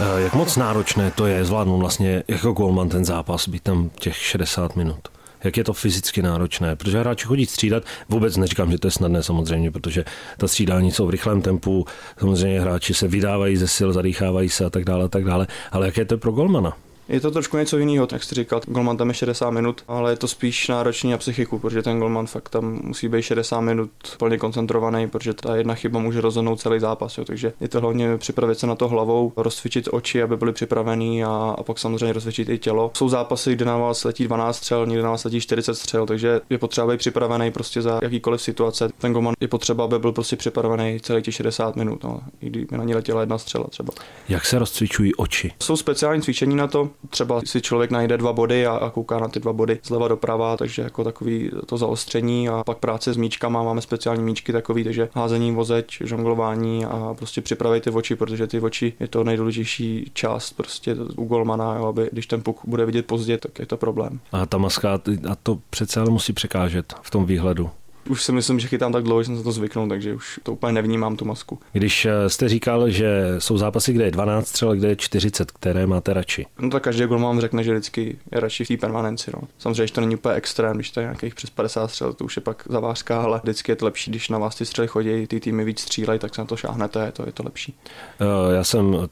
Eh, 0.00 0.20
jak 0.22 0.34
moc 0.34 0.56
náročné 0.56 1.10
to 1.10 1.26
je 1.26 1.44
zvládnout 1.44 1.78
vlastně 1.78 2.22
jako 2.28 2.52
golman 2.52 2.88
ten 2.88 3.04
zápas, 3.04 3.48
být 3.48 3.62
tam 3.62 3.90
těch 3.98 4.16
60 4.16 4.76
minut? 4.76 5.08
jak 5.44 5.56
je 5.56 5.64
to 5.64 5.72
fyzicky 5.72 6.22
náročné, 6.22 6.76
protože 6.76 7.00
hráči 7.00 7.26
chodí 7.26 7.46
střídat. 7.46 7.82
Vůbec 8.08 8.36
neříkám, 8.36 8.70
že 8.70 8.78
to 8.78 8.86
je 8.86 8.90
snadné 8.90 9.22
samozřejmě, 9.22 9.70
protože 9.70 10.04
ta 10.38 10.48
střídání 10.48 10.92
jsou 10.92 11.06
v 11.06 11.10
rychlém 11.10 11.42
tempu, 11.42 11.86
samozřejmě 12.18 12.60
hráči 12.60 12.94
se 12.94 13.08
vydávají 13.08 13.56
ze 13.56 13.68
sil, 13.76 13.92
zadýchávají 13.92 14.48
se 14.48 14.64
a 14.64 14.70
tak 14.70 14.84
dále, 14.84 15.04
a 15.04 15.08
tak 15.08 15.24
dále. 15.24 15.46
Ale 15.72 15.86
jaké 15.86 16.04
to 16.04 16.14
je 16.14 16.18
pro 16.18 16.32
golmana? 16.32 16.76
Je 17.08 17.20
to 17.20 17.30
trošku 17.30 17.56
něco 17.56 17.78
jiného, 17.78 18.08
jak 18.12 18.24
jsi 18.24 18.34
říkal, 18.34 18.60
golman 18.66 18.96
tam 18.96 19.08
je 19.08 19.14
60 19.14 19.50
minut, 19.50 19.84
ale 19.88 20.12
je 20.12 20.16
to 20.16 20.28
spíš 20.28 20.68
náročný 20.68 21.10
na 21.10 21.18
psychiku, 21.18 21.58
protože 21.58 21.82
ten 21.82 21.98
golman 21.98 22.26
fakt 22.26 22.48
tam 22.48 22.80
musí 22.82 23.08
být 23.08 23.22
60 23.22 23.60
minut 23.60 23.90
plně 24.18 24.38
koncentrovaný, 24.38 25.08
protože 25.08 25.34
ta 25.34 25.56
jedna 25.56 25.74
chyba 25.74 25.98
může 26.00 26.20
rozhodnout 26.20 26.60
celý 26.60 26.80
zápas. 26.80 27.18
Jo. 27.18 27.24
Takže 27.24 27.52
je 27.60 27.68
to 27.68 27.80
hlavně 27.80 28.18
připravit 28.18 28.58
se 28.58 28.66
na 28.66 28.74
to 28.74 28.88
hlavou, 28.88 29.32
rozcvičit 29.36 29.88
oči, 29.92 30.22
aby 30.22 30.36
byly 30.36 30.52
připravený 30.52 31.24
a, 31.24 31.54
a 31.58 31.62
pak 31.62 31.78
samozřejmě 31.78 32.12
rozcvičit 32.12 32.48
i 32.48 32.58
tělo. 32.58 32.90
Jsou 32.96 33.08
zápasy, 33.08 33.52
kde 33.52 33.64
na 33.64 33.76
vás 33.76 34.04
letí 34.04 34.24
12 34.24 34.56
střel, 34.56 34.86
někde 34.86 35.02
na 35.02 35.10
vás 35.10 35.24
letí 35.24 35.40
40 35.40 35.74
střel, 35.74 36.06
takže 36.06 36.40
je 36.50 36.58
potřeba 36.58 36.86
být 36.86 36.98
připravený 36.98 37.50
prostě 37.50 37.82
za 37.82 37.98
jakýkoliv 38.02 38.42
situace. 38.42 38.88
Ten 38.98 39.12
golman 39.12 39.34
je 39.40 39.48
potřeba, 39.48 39.84
aby 39.84 39.98
byl 39.98 40.12
prostě 40.12 40.36
připravený 40.36 41.00
celý 41.00 41.22
těch 41.22 41.34
60 41.34 41.76
minut, 41.76 42.04
no, 42.04 42.20
i 42.40 42.46
když 42.46 42.64
na 42.70 42.84
ní 42.84 42.94
letěla 42.94 43.20
jedna 43.20 43.38
střela 43.38 43.66
třeba. 43.70 43.92
Jak 44.28 44.44
se 44.46 44.58
rozcvičují 44.58 45.14
oči? 45.14 45.52
Jsou 45.62 45.76
speciální 45.76 46.22
cvičení 46.22 46.56
na 46.56 46.66
to, 46.66 46.90
třeba 47.10 47.40
si 47.44 47.60
člověk 47.60 47.90
najde 47.90 48.16
dva 48.16 48.32
body 48.32 48.66
a, 48.66 48.72
a 48.72 48.90
kouká 48.90 49.18
na 49.18 49.28
ty 49.28 49.40
dva 49.40 49.52
body 49.52 49.78
zleva 49.84 50.08
doprava, 50.08 50.56
takže 50.56 50.82
jako 50.82 51.04
takový 51.04 51.50
to 51.66 51.76
zaostření 51.76 52.48
a 52.48 52.64
pak 52.64 52.78
práce 52.78 53.12
s 53.12 53.16
míčkama, 53.16 53.62
máme 53.62 53.80
speciální 53.80 54.22
míčky 54.22 54.52
takový, 54.52 54.84
takže 54.84 55.08
házení 55.14 55.52
vozeč, 55.52 56.02
žonglování 56.04 56.84
a 56.84 57.14
prostě 57.18 57.40
připravit 57.40 57.84
ty 57.84 57.90
oči, 57.90 58.16
protože 58.16 58.46
ty 58.46 58.60
oči 58.60 58.92
je 59.00 59.08
to 59.08 59.24
nejdůležitější 59.24 60.10
část 60.14 60.52
prostě 60.52 60.96
u 61.16 61.24
golmana, 61.24 61.74
jo, 61.74 61.86
aby 61.86 62.08
když 62.12 62.26
ten 62.26 62.42
puk 62.42 62.60
bude 62.64 62.86
vidět 62.86 63.06
pozdě, 63.06 63.38
tak 63.38 63.58
je 63.58 63.66
to 63.66 63.76
problém. 63.76 64.20
A 64.32 64.46
ta 64.46 64.58
maska, 64.58 65.00
a 65.30 65.34
to 65.42 65.58
přece 65.70 66.00
ale 66.00 66.10
musí 66.10 66.32
překážet 66.32 66.94
v 67.02 67.10
tom 67.10 67.26
výhledu 67.26 67.70
už 68.08 68.22
si 68.22 68.32
myslím, 68.32 68.60
že 68.60 68.68
chytám 68.68 68.92
tak 68.92 69.04
dlouho, 69.04 69.22
že 69.22 69.26
jsem 69.26 69.36
se 69.36 69.42
to 69.42 69.52
zvyknul, 69.52 69.88
takže 69.88 70.14
už 70.14 70.40
to 70.42 70.52
úplně 70.52 70.72
nevnímám 70.72 71.16
tu 71.16 71.24
masku. 71.24 71.58
Když 71.72 72.04
eh, 72.04 72.30
jste 72.30 72.48
říkal, 72.48 72.90
že 72.90 73.34
jsou 73.38 73.58
zápasy, 73.58 73.92
kde 73.92 74.04
je 74.04 74.10
12 74.10 74.48
střel, 74.48 74.76
kde 74.76 74.88
je 74.88 74.96
40, 74.96 75.50
které 75.50 75.86
máte 75.86 76.12
radši? 76.12 76.46
No 76.58 76.70
tak 76.70 76.82
každý 76.82 77.04
gol 77.04 77.18
mám 77.18 77.40
řekne, 77.40 77.64
že 77.64 77.72
vždycky 77.72 78.18
je 78.32 78.40
radši 78.40 78.64
v 78.64 78.68
té 78.68 78.76
permanenci. 78.76 79.30
No. 79.34 79.48
Samozřejmě, 79.58 79.86
že 79.86 79.92
to 79.92 80.00
není 80.00 80.16
úplně 80.16 80.34
extrém, 80.34 80.76
když 80.76 80.90
to 80.90 81.00
je 81.00 81.04
nějakých 81.04 81.34
přes 81.34 81.50
50 81.50 81.88
střel, 81.88 82.12
to 82.12 82.24
už 82.24 82.36
je 82.36 82.42
pak 82.42 82.64
zavážka, 82.68 83.22
ale 83.22 83.40
vždycky 83.42 83.72
je 83.72 83.76
to 83.76 83.84
lepší, 83.84 84.10
když 84.10 84.28
na 84.28 84.38
vás 84.38 84.54
ty 84.54 84.66
střely 84.66 84.88
chodí, 84.88 85.26
ty 85.26 85.40
týmy 85.40 85.64
víc 85.64 85.80
střílejí, 85.80 86.18
tak 86.18 86.34
se 86.34 86.40
na 86.40 86.44
to 86.44 86.56
šáhnete, 86.56 87.04
je 87.04 87.12
to, 87.12 87.22
je 87.26 87.32
to 87.32 87.42
lepší. 87.42 87.74
Eh, 88.20 88.54
já 88.54 88.64
jsem 88.64 89.08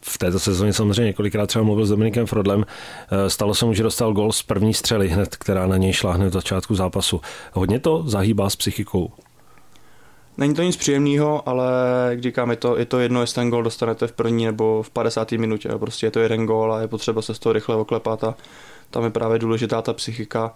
v 0.00 0.18
této 0.18 0.38
sezóně 0.38 0.72
samozřejmě 0.72 1.04
několikrát 1.04 1.46
třeba 1.46 1.64
mluvil 1.64 1.86
s 1.86 1.90
Dominikem 1.90 2.26
Frodlem. 2.26 2.66
Eh, 3.10 3.30
stalo 3.30 3.54
se 3.54 3.64
mu, 3.64 3.74
že 3.74 3.82
dostal 3.82 4.12
gol 4.12 4.32
z 4.32 4.42
první 4.42 4.74
střely 4.74 5.08
hned, 5.08 5.36
která 5.36 5.66
na 5.66 5.76
něj 5.76 5.92
šla 5.92 6.12
hned 6.12 6.28
v 6.28 6.32
začátku 6.32 6.74
zápasu. 6.74 7.20
Hodně 7.52 7.80
to 7.80 8.02
zahýbá 8.06 8.50
s 8.50 8.56
psychikou. 8.56 9.12
Není 10.38 10.54
to 10.54 10.62
nic 10.62 10.76
příjemného, 10.76 11.48
ale 11.48 11.66
jak 12.10 12.22
říkám, 12.22 12.50
je 12.50 12.56
to, 12.56 12.78
je 12.78 12.84
to 12.84 13.00
jedno, 13.00 13.20
jestli 13.20 13.34
ten 13.34 13.50
gol 13.50 13.62
dostanete 13.62 14.06
v 14.06 14.12
první 14.12 14.44
nebo 14.44 14.82
v 14.82 14.90
50. 14.90 15.32
minutě. 15.32 15.68
Prostě 15.78 16.06
je 16.06 16.10
to 16.10 16.20
jeden 16.20 16.46
gol 16.46 16.74
a 16.74 16.80
je 16.80 16.88
potřeba 16.88 17.22
se 17.22 17.34
z 17.34 17.38
toho 17.38 17.52
rychle 17.52 17.76
oklepat 17.76 18.24
a 18.24 18.34
tam 18.90 19.04
je 19.04 19.10
právě 19.10 19.38
důležitá 19.38 19.82
ta 19.82 19.92
psychika 19.92 20.54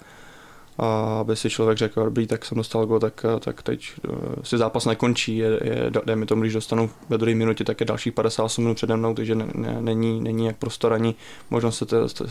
a 0.81 1.19
aby 1.21 1.37
si 1.37 1.51
člověk 1.51 1.79
řekl, 1.79 2.05
dobrý, 2.05 2.27
tak 2.27 2.45
jsem 2.45 2.59
dostal 2.59 2.87
gol, 2.87 3.01
tak, 3.01 3.27
tak 3.41 3.63
teď 3.63 3.93
uh, 4.09 4.15
si 4.43 4.59
zápas 4.59 4.85
nekončí, 4.85 5.37
je, 5.37 5.61
je, 5.65 5.91
dejme 6.05 6.27
tomu, 6.27 6.43
když 6.43 6.53
dostanu 6.55 6.91
ve 7.09 7.19
druhé 7.19 7.35
minutě, 7.35 7.65
tak 7.65 7.81
je 7.81 7.87
dalších 7.87 8.13
58 8.13 8.63
minut 8.65 8.75
přede 8.75 8.97
mnou, 8.97 9.15
takže 9.15 9.35
ne, 9.35 9.47
ne, 9.55 9.77
není, 9.81 10.21
není 10.21 10.47
jak 10.47 10.57
prostor 10.57 10.93
ani 10.93 11.15
možnost 11.51 11.79
se 11.79 11.87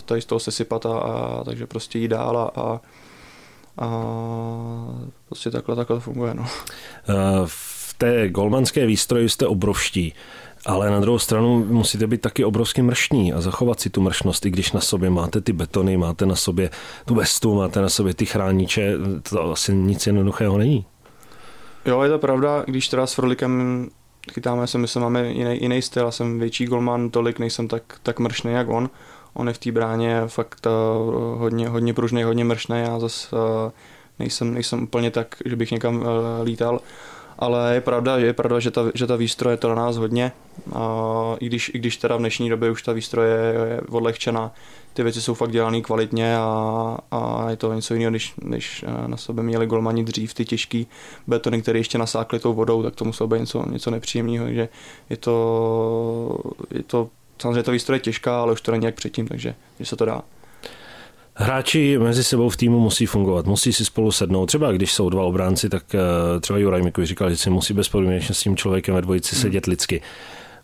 tady 0.06 0.22
z 0.22 0.26
toho 0.26 0.40
sesypat 0.40 0.86
a, 0.86 1.00
a 1.00 1.44
takže 1.44 1.68
prostě 1.68 2.00
jít 2.00 2.08
dál 2.08 2.38
a, 2.38 2.62
a, 2.62 2.80
a 3.78 3.90
prostě 5.28 5.52
takhle, 5.52 5.76
takhle 5.76 5.98
to 5.98 6.02
funguje. 6.02 6.34
No. 6.34 6.44
Uh, 6.44 7.18
v 7.46 7.94
té 7.98 8.30
golmanské 8.30 8.86
výstroji 8.86 9.30
jste 9.30 9.48
obrovští, 9.48 10.14
ale 10.66 10.90
na 10.90 11.00
druhou 11.00 11.20
stranu 11.20 11.66
musíte 11.66 12.08
být 12.08 12.22
taky 12.22 12.46
obrovský 12.46 12.82
mrštní 12.82 13.34
a 13.34 13.42
zachovat 13.42 13.80
si 13.80 13.90
tu 13.90 14.02
mršnost, 14.02 14.46
i 14.46 14.50
když 14.50 14.72
na 14.72 14.82
sobě 14.82 15.10
máte 15.10 15.42
ty 15.42 15.54
betony, 15.54 15.98
máte 15.98 16.26
na 16.26 16.36
sobě 16.36 16.70
tu 17.06 17.16
vestu, 17.16 17.56
máte 17.56 17.82
na 17.82 17.90
sobě 17.90 18.14
ty 18.14 18.26
chrániče, 18.26 18.94
to 19.30 19.52
asi 19.52 19.74
nic 19.74 20.08
jednoduchého 20.08 20.58
není. 20.58 20.86
Jo, 21.86 22.02
je 22.02 22.10
to 22.10 22.20
pravda, 22.20 22.64
když 22.68 22.88
teda 22.88 23.08
s 23.08 23.14
Frolikem 23.14 23.88
chytáme, 24.34 24.68
si 24.68 24.78
myslím, 24.78 25.04
máme 25.04 25.28
jiný, 25.28 25.62
jiný 25.62 25.82
styl, 25.82 26.06
já 26.06 26.12
jsem 26.12 26.40
větší 26.40 26.66
golman, 26.66 27.10
tolik 27.10 27.40
nejsem 27.40 27.68
tak, 27.68 27.84
tak 28.04 28.20
mršný 28.20 28.52
jak 28.52 28.70
on. 28.70 28.90
On 29.34 29.48
je 29.48 29.54
v 29.54 29.58
té 29.58 29.72
bráně 29.72 30.22
fakt 30.28 30.68
uh, 30.68 31.40
hodně, 31.40 31.70
hodně 31.70 31.94
pružný, 31.94 32.24
hodně 32.24 32.44
mršný, 32.44 32.80
já 32.80 33.00
zase 33.00 33.36
uh, 33.36 33.72
nejsem, 34.20 34.54
nejsem 34.54 34.84
úplně 34.84 35.12
tak, 35.12 35.36
že 35.46 35.56
bych 35.56 35.72
někam 35.72 35.96
uh, 35.96 36.06
lítal 36.44 36.80
ale 37.40 37.74
je 37.74 37.82
pravda, 37.82 38.18
je 38.18 38.34
pravda, 38.34 38.60
že 38.60 38.72
ta, 38.72 38.82
že 38.94 39.08
ta 39.08 39.16
výstroje 39.16 39.54
je 39.54 39.58
to 39.58 39.70
na 39.70 39.76
nás 39.76 39.98
hodně. 39.98 40.32
A 40.74 41.36
i, 41.40 41.46
když, 41.46 41.72
I 41.74 41.78
když 41.80 41.98
teda 41.98 42.16
v 42.16 42.20
dnešní 42.20 42.50
době 42.50 42.72
už 42.72 42.82
ta 42.82 42.94
výstroje 42.94 43.38
je 43.70 43.82
odlehčená, 43.90 44.52
ty 44.94 45.04
věci 45.04 45.22
jsou 45.22 45.34
fakt 45.34 45.52
dělané 45.52 45.82
kvalitně 45.82 46.38
a, 46.38 46.98
a 47.12 47.50
je 47.50 47.58
to 47.58 47.74
něco 47.74 47.94
jiného, 47.94 48.12
když, 48.12 48.34
když 48.38 48.86
na 49.08 49.18
sebe 49.18 49.44
měli 49.44 49.68
golmani 49.68 50.04
dřív 50.04 50.34
ty 50.34 50.46
těžký 50.46 50.88
betony, 51.28 51.62
které 51.62 51.80
ještě 51.80 51.98
nasákly 51.98 52.40
tou 52.40 52.54
vodou, 52.54 52.84
tak 52.84 52.96
to 52.96 53.06
muselo 53.06 53.28
být 53.28 53.40
něco, 53.40 53.70
něco 53.70 53.92
nepříjemného, 53.92 54.46
takže 54.46 54.70
je 55.10 55.18
to, 55.18 56.38
je 56.72 56.84
to 56.84 57.10
samozřejmě 57.42 57.64
ta 57.64 57.72
výstroje 57.72 57.96
je 57.96 58.02
těžká, 58.02 58.42
ale 58.42 58.54
už 58.54 58.62
to 58.62 58.72
není 58.72 58.86
jak 58.86 58.96
předtím, 58.96 59.28
takže 59.28 59.56
že 59.80 59.86
se 59.86 59.96
to 59.96 60.06
dá. 60.06 60.22
Hráči 61.42 61.98
mezi 61.98 62.24
sebou 62.24 62.50
v 62.50 62.58
týmu 62.58 62.80
musí 62.80 63.06
fungovat, 63.06 63.46
musí 63.46 63.74
si 63.74 63.86
spolu 63.86 64.12
sednout. 64.12 64.46
Třeba 64.46 64.72
když 64.72 64.94
jsou 64.94 65.10
dva 65.10 65.24
obránci, 65.24 65.70
tak 65.70 65.96
eh, 65.96 66.40
třeba 66.40 66.60
Juraj 66.60 66.82
Mikovi 66.82 67.08
říkal, 67.08 67.30
že 67.30 67.38
si 67.38 67.50
musí 67.50 67.74
bezpodmínečně 67.74 68.36
s 68.36 68.40
tím 68.40 68.58
člověkem 68.58 68.96
ve 68.96 69.02
dvojici 69.02 69.36
hmm. 69.36 69.42
sedět 69.42 69.66
lidsky. 69.66 70.02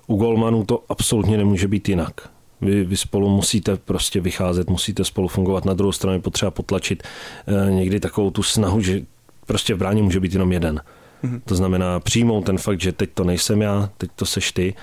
U 0.07 0.15
golmanů 0.15 0.65
to 0.65 0.83
absolutně 0.89 1.37
nemůže 1.37 1.67
být 1.67 1.89
jinak. 1.89 2.13
Vy, 2.61 2.83
vy 2.83 2.97
spolu 2.97 3.29
musíte 3.29 3.75
prostě 3.75 4.21
vycházet, 4.21 4.69
musíte 4.69 5.03
spolu 5.03 5.27
fungovat. 5.27 5.65
Na 5.65 5.73
druhou 5.73 5.91
stranu 5.91 6.13
je 6.13 6.21
potřeba 6.21 6.51
potlačit 6.51 7.03
eh, 7.03 7.71
někdy 7.71 7.99
takovou 7.99 8.31
tu 8.31 8.43
snahu, 8.43 8.81
že 8.81 9.01
prostě 9.45 9.73
v 9.73 9.77
bráně 9.77 10.03
může 10.03 10.19
být 10.19 10.33
jenom 10.33 10.51
jeden. 10.51 10.81
Hmm. 11.23 11.41
To 11.45 11.55
znamená 11.55 11.99
přijmout 11.99 12.45
ten 12.45 12.57
fakt, 12.57 12.81
že 12.81 12.91
teď 12.91 13.09
to 13.13 13.23
nejsem 13.23 13.61
já, 13.61 13.89
teď 13.97 14.09
to 14.15 14.25
seš 14.25 14.51
ty, 14.51 14.73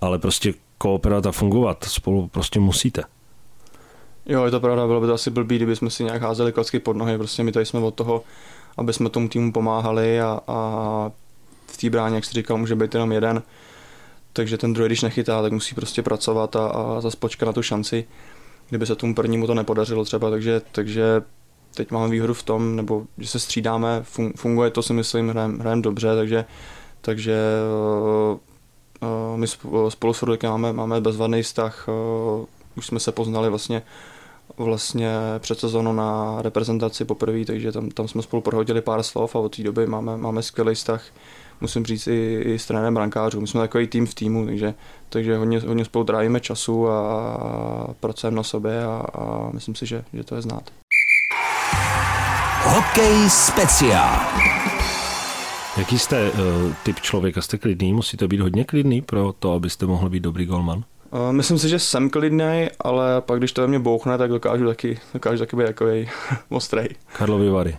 ale 0.00 0.18
prostě 0.18 0.54
kooperovat 0.78 1.26
a 1.26 1.32
fungovat 1.32 1.84
spolu 1.84 2.28
prostě 2.28 2.60
musíte. 2.60 3.02
Jo, 4.26 4.44
je 4.44 4.50
to 4.50 4.60
pravda, 4.60 4.86
bylo 4.86 5.00
by 5.00 5.06
to 5.06 5.14
asi 5.14 5.30
blbý, 5.30 5.56
kdyby 5.56 5.76
jsme 5.76 5.90
si 5.90 6.04
nějak 6.04 6.22
házeli 6.22 6.52
klacky 6.52 6.78
pod 6.78 6.96
nohy, 6.96 7.18
prostě 7.18 7.42
my 7.42 7.52
tady 7.52 7.66
jsme 7.66 7.80
od 7.80 7.94
toho, 7.94 8.24
aby 8.76 8.92
jsme 8.92 9.10
tomu 9.10 9.28
týmu 9.28 9.52
pomáhali 9.52 10.20
a, 10.20 10.40
a 10.46 11.10
v 11.66 11.76
té 11.76 11.90
bráně, 11.90 12.14
jak 12.14 12.24
jsi 12.24 12.32
říkal, 12.32 12.56
může 12.56 12.74
být 12.74 12.94
jenom 12.94 13.12
jeden, 13.12 13.42
takže 14.32 14.58
ten 14.58 14.72
druhý, 14.72 14.88
když 14.88 15.02
nechytá, 15.02 15.42
tak 15.42 15.52
musí 15.52 15.74
prostě 15.74 16.02
pracovat 16.02 16.56
a, 16.56 16.66
a 16.66 17.00
zase 17.00 17.16
počkat 17.16 17.46
na 17.46 17.52
tu 17.52 17.62
šanci, 17.62 18.04
kdyby 18.68 18.86
se 18.86 18.96
tomu 18.96 19.14
prvnímu 19.14 19.46
to 19.46 19.54
nepodařilo 19.54 20.04
třeba, 20.04 20.30
takže, 20.30 20.62
takže 20.72 21.22
teď 21.74 21.90
máme 21.90 22.08
výhodu 22.08 22.34
v 22.34 22.42
tom, 22.42 22.76
nebo 22.76 23.02
že 23.18 23.28
se 23.28 23.38
střídáme, 23.38 24.02
funguje 24.36 24.70
to 24.70 24.82
si 24.82 24.92
myslím, 24.92 25.28
hrajeme 25.28 25.58
hrajem 25.58 25.82
dobře, 25.82 26.16
takže, 26.16 26.44
takže 27.00 27.36
uh, 28.30 28.38
uh, 29.32 29.36
my 29.36 29.46
spolu 29.88 30.14
s 30.14 30.22
Rudikem 30.22 30.50
máme, 30.50 30.72
máme 30.72 31.00
bezvadný 31.00 31.42
vztah, 31.42 31.88
uh, 31.88 32.44
už 32.76 32.86
jsme 32.86 33.00
se 33.00 33.12
poznali 33.12 33.50
vlastně 33.50 33.82
vlastně 34.56 35.10
před 35.38 35.60
sezónou 35.60 35.92
na 35.92 36.42
reprezentaci 36.42 37.04
poprvé, 37.04 37.44
takže 37.44 37.72
tam, 37.72 37.90
tam 37.90 38.08
jsme 38.08 38.22
spolu 38.22 38.42
prohodili 38.42 38.80
pár 38.80 39.02
slov 39.02 39.36
a 39.36 39.38
od 39.38 39.56
té 39.56 39.62
doby 39.62 39.86
máme, 39.86 40.16
máme 40.16 40.42
skvělý 40.42 40.74
vztah 40.74 41.02
musím 41.62 41.84
říct 41.84 42.06
i, 42.06 42.42
i 42.44 42.58
s 42.58 42.66
trenérem 42.66 42.94
brankářů. 42.94 43.40
My 43.40 43.46
jsme 43.46 43.60
takový 43.60 43.86
tým 43.86 44.06
v 44.06 44.14
týmu, 44.14 44.46
takže, 44.46 44.74
takže 45.08 45.36
hodně, 45.36 45.60
hodně 45.60 45.84
spolu 45.84 46.04
trávíme 46.04 46.40
času 46.40 46.88
a 46.88 47.94
pracujeme 48.00 48.36
na 48.36 48.42
sobě 48.42 48.84
a, 48.84 49.06
a 49.14 49.50
myslím 49.52 49.74
si, 49.74 49.86
že, 49.86 50.04
že 50.12 50.24
to 50.24 50.34
je 50.34 50.42
znát. 50.42 50.70
Hokej 52.64 53.30
speciál. 53.30 54.20
Jaký 55.76 55.98
jste 55.98 56.30
uh, 56.30 56.38
typ 56.82 57.00
člověka? 57.00 57.42
Jste 57.42 57.58
klidný? 57.58 57.92
Musíte 57.92 58.28
být 58.28 58.40
hodně 58.40 58.64
klidný 58.64 59.02
pro 59.02 59.32
to, 59.38 59.52
abyste 59.52 59.86
mohli 59.86 60.10
být 60.10 60.20
dobrý 60.20 60.46
golman? 60.46 60.84
Uh, 61.12 61.32
myslím 61.32 61.58
si, 61.58 61.68
že 61.68 61.78
jsem 61.78 62.10
klidný, 62.10 62.68
ale 62.80 63.20
pak 63.20 63.38
když 63.38 63.52
to 63.52 63.62
ve 63.62 63.68
mě 63.68 63.78
bouchne, 63.78 64.18
tak 64.18 64.30
dokážu 64.30 64.66
taky, 64.66 65.00
dokážu 65.14 65.38
taky 65.38 65.56
být 65.56 65.66
takový 65.66 66.08
ostrý. 66.48 66.84
Karlovy 67.18 67.50
Vary. 67.50 67.78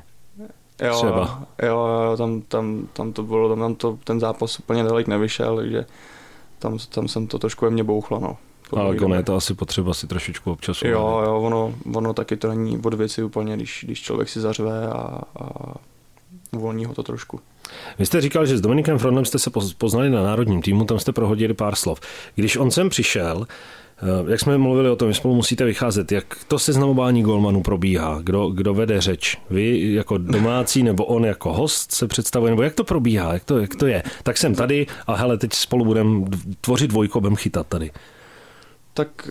Jo, 0.82 0.94
Třeba. 0.94 1.44
jo, 1.64 1.88
jo 1.88 2.18
tam, 2.18 2.42
tam, 2.42 2.88
tam, 2.94 3.14
to 3.14 3.24
bylo, 3.24 3.50
tam, 3.50 3.60
tam 3.60 3.76
to, 3.76 3.98
ten 4.04 4.20
zápas 4.20 4.60
úplně 4.60 4.84
dalek 4.84 5.08
nevyšel, 5.08 5.56
takže 5.56 5.86
tam, 6.60 6.78
tam 6.90 7.08
jsem 7.08 7.28
to 7.28 7.40
trošku 7.40 7.66
ve 7.66 7.72
mně 7.72 7.84
bouchlo, 7.84 8.20
no. 8.20 8.38
Ale 8.78 8.96
ono 8.96 9.16
je 9.16 9.24
to 9.24 9.36
asi 9.36 9.54
potřeba 9.54 9.94
si 9.94 10.08
trošičku 10.08 10.52
občas 10.52 10.82
Jo, 10.82 11.22
jo, 11.26 11.42
ono, 11.42 11.74
ono 11.96 12.14
taky 12.14 12.38
to 12.38 12.48
není 12.48 12.78
od 12.86 12.94
věci 12.94 13.24
úplně, 13.24 13.56
když, 13.56 13.84
když 13.86 14.02
člověk 14.02 14.30
si 14.30 14.40
zařve 14.40 14.88
a, 14.88 15.22
a 15.40 15.74
uvolní 16.54 16.86
ho 16.86 16.94
to 16.94 17.04
trošku. 17.04 17.40
Vy 18.00 18.06
jste 18.06 18.22
říkal, 18.22 18.46
že 18.46 18.58
s 18.58 18.62
Dominikem 18.62 18.98
Frontem 18.98 19.26
jste 19.26 19.40
se 19.40 19.50
poznali 19.78 20.10
na 20.10 20.24
národním 20.24 20.62
týmu, 20.62 20.86
tam 20.86 21.00
jste 21.00 21.12
prohodili 21.12 21.54
pár 21.54 21.76
slov. 21.76 22.00
Když 22.36 22.58
on 22.58 22.72
sem 22.72 22.90
přišel, 22.90 23.48
eh, 23.48 24.32
jak 24.32 24.40
jsme 24.40 24.58
mluvili 24.58 24.90
o 24.90 24.96
tom, 24.96 25.12
že 25.12 25.14
spolu 25.14 25.36
musíte 25.36 25.66
vycházet, 25.66 26.12
jak 26.12 26.26
to 26.48 26.60
seznamování 26.60 27.24
golmanů 27.24 27.62
probíhá? 27.62 28.20
Kdo, 28.24 28.48
kdo 28.48 28.74
vede 28.74 29.02
řeč? 29.02 29.38
Vy 29.50 29.94
jako 29.94 30.18
domácí 30.18 30.84
nebo 30.84 31.06
on 31.06 31.26
jako 31.26 31.54
host 31.54 31.92
se 31.92 32.08
představuje? 32.08 32.52
Nebo 32.52 32.64
jak 32.64 32.74
to 32.74 32.84
probíhá? 32.84 33.34
Jak 33.34 33.44
to, 33.44 33.60
jak 33.60 33.76
to 33.76 33.88
je? 33.88 34.04
Tak 34.24 34.38
jsem 34.38 34.56
tady 34.56 34.88
a 35.08 35.16
hele, 35.16 35.38
teď 35.38 35.54
spolu 35.54 35.86
budeme 35.86 36.26
tvořit 36.62 36.88
dvojko, 36.88 37.22
budeme 37.22 37.38
chytat 37.38 37.68
tady. 37.68 37.92
Tak 38.94 39.30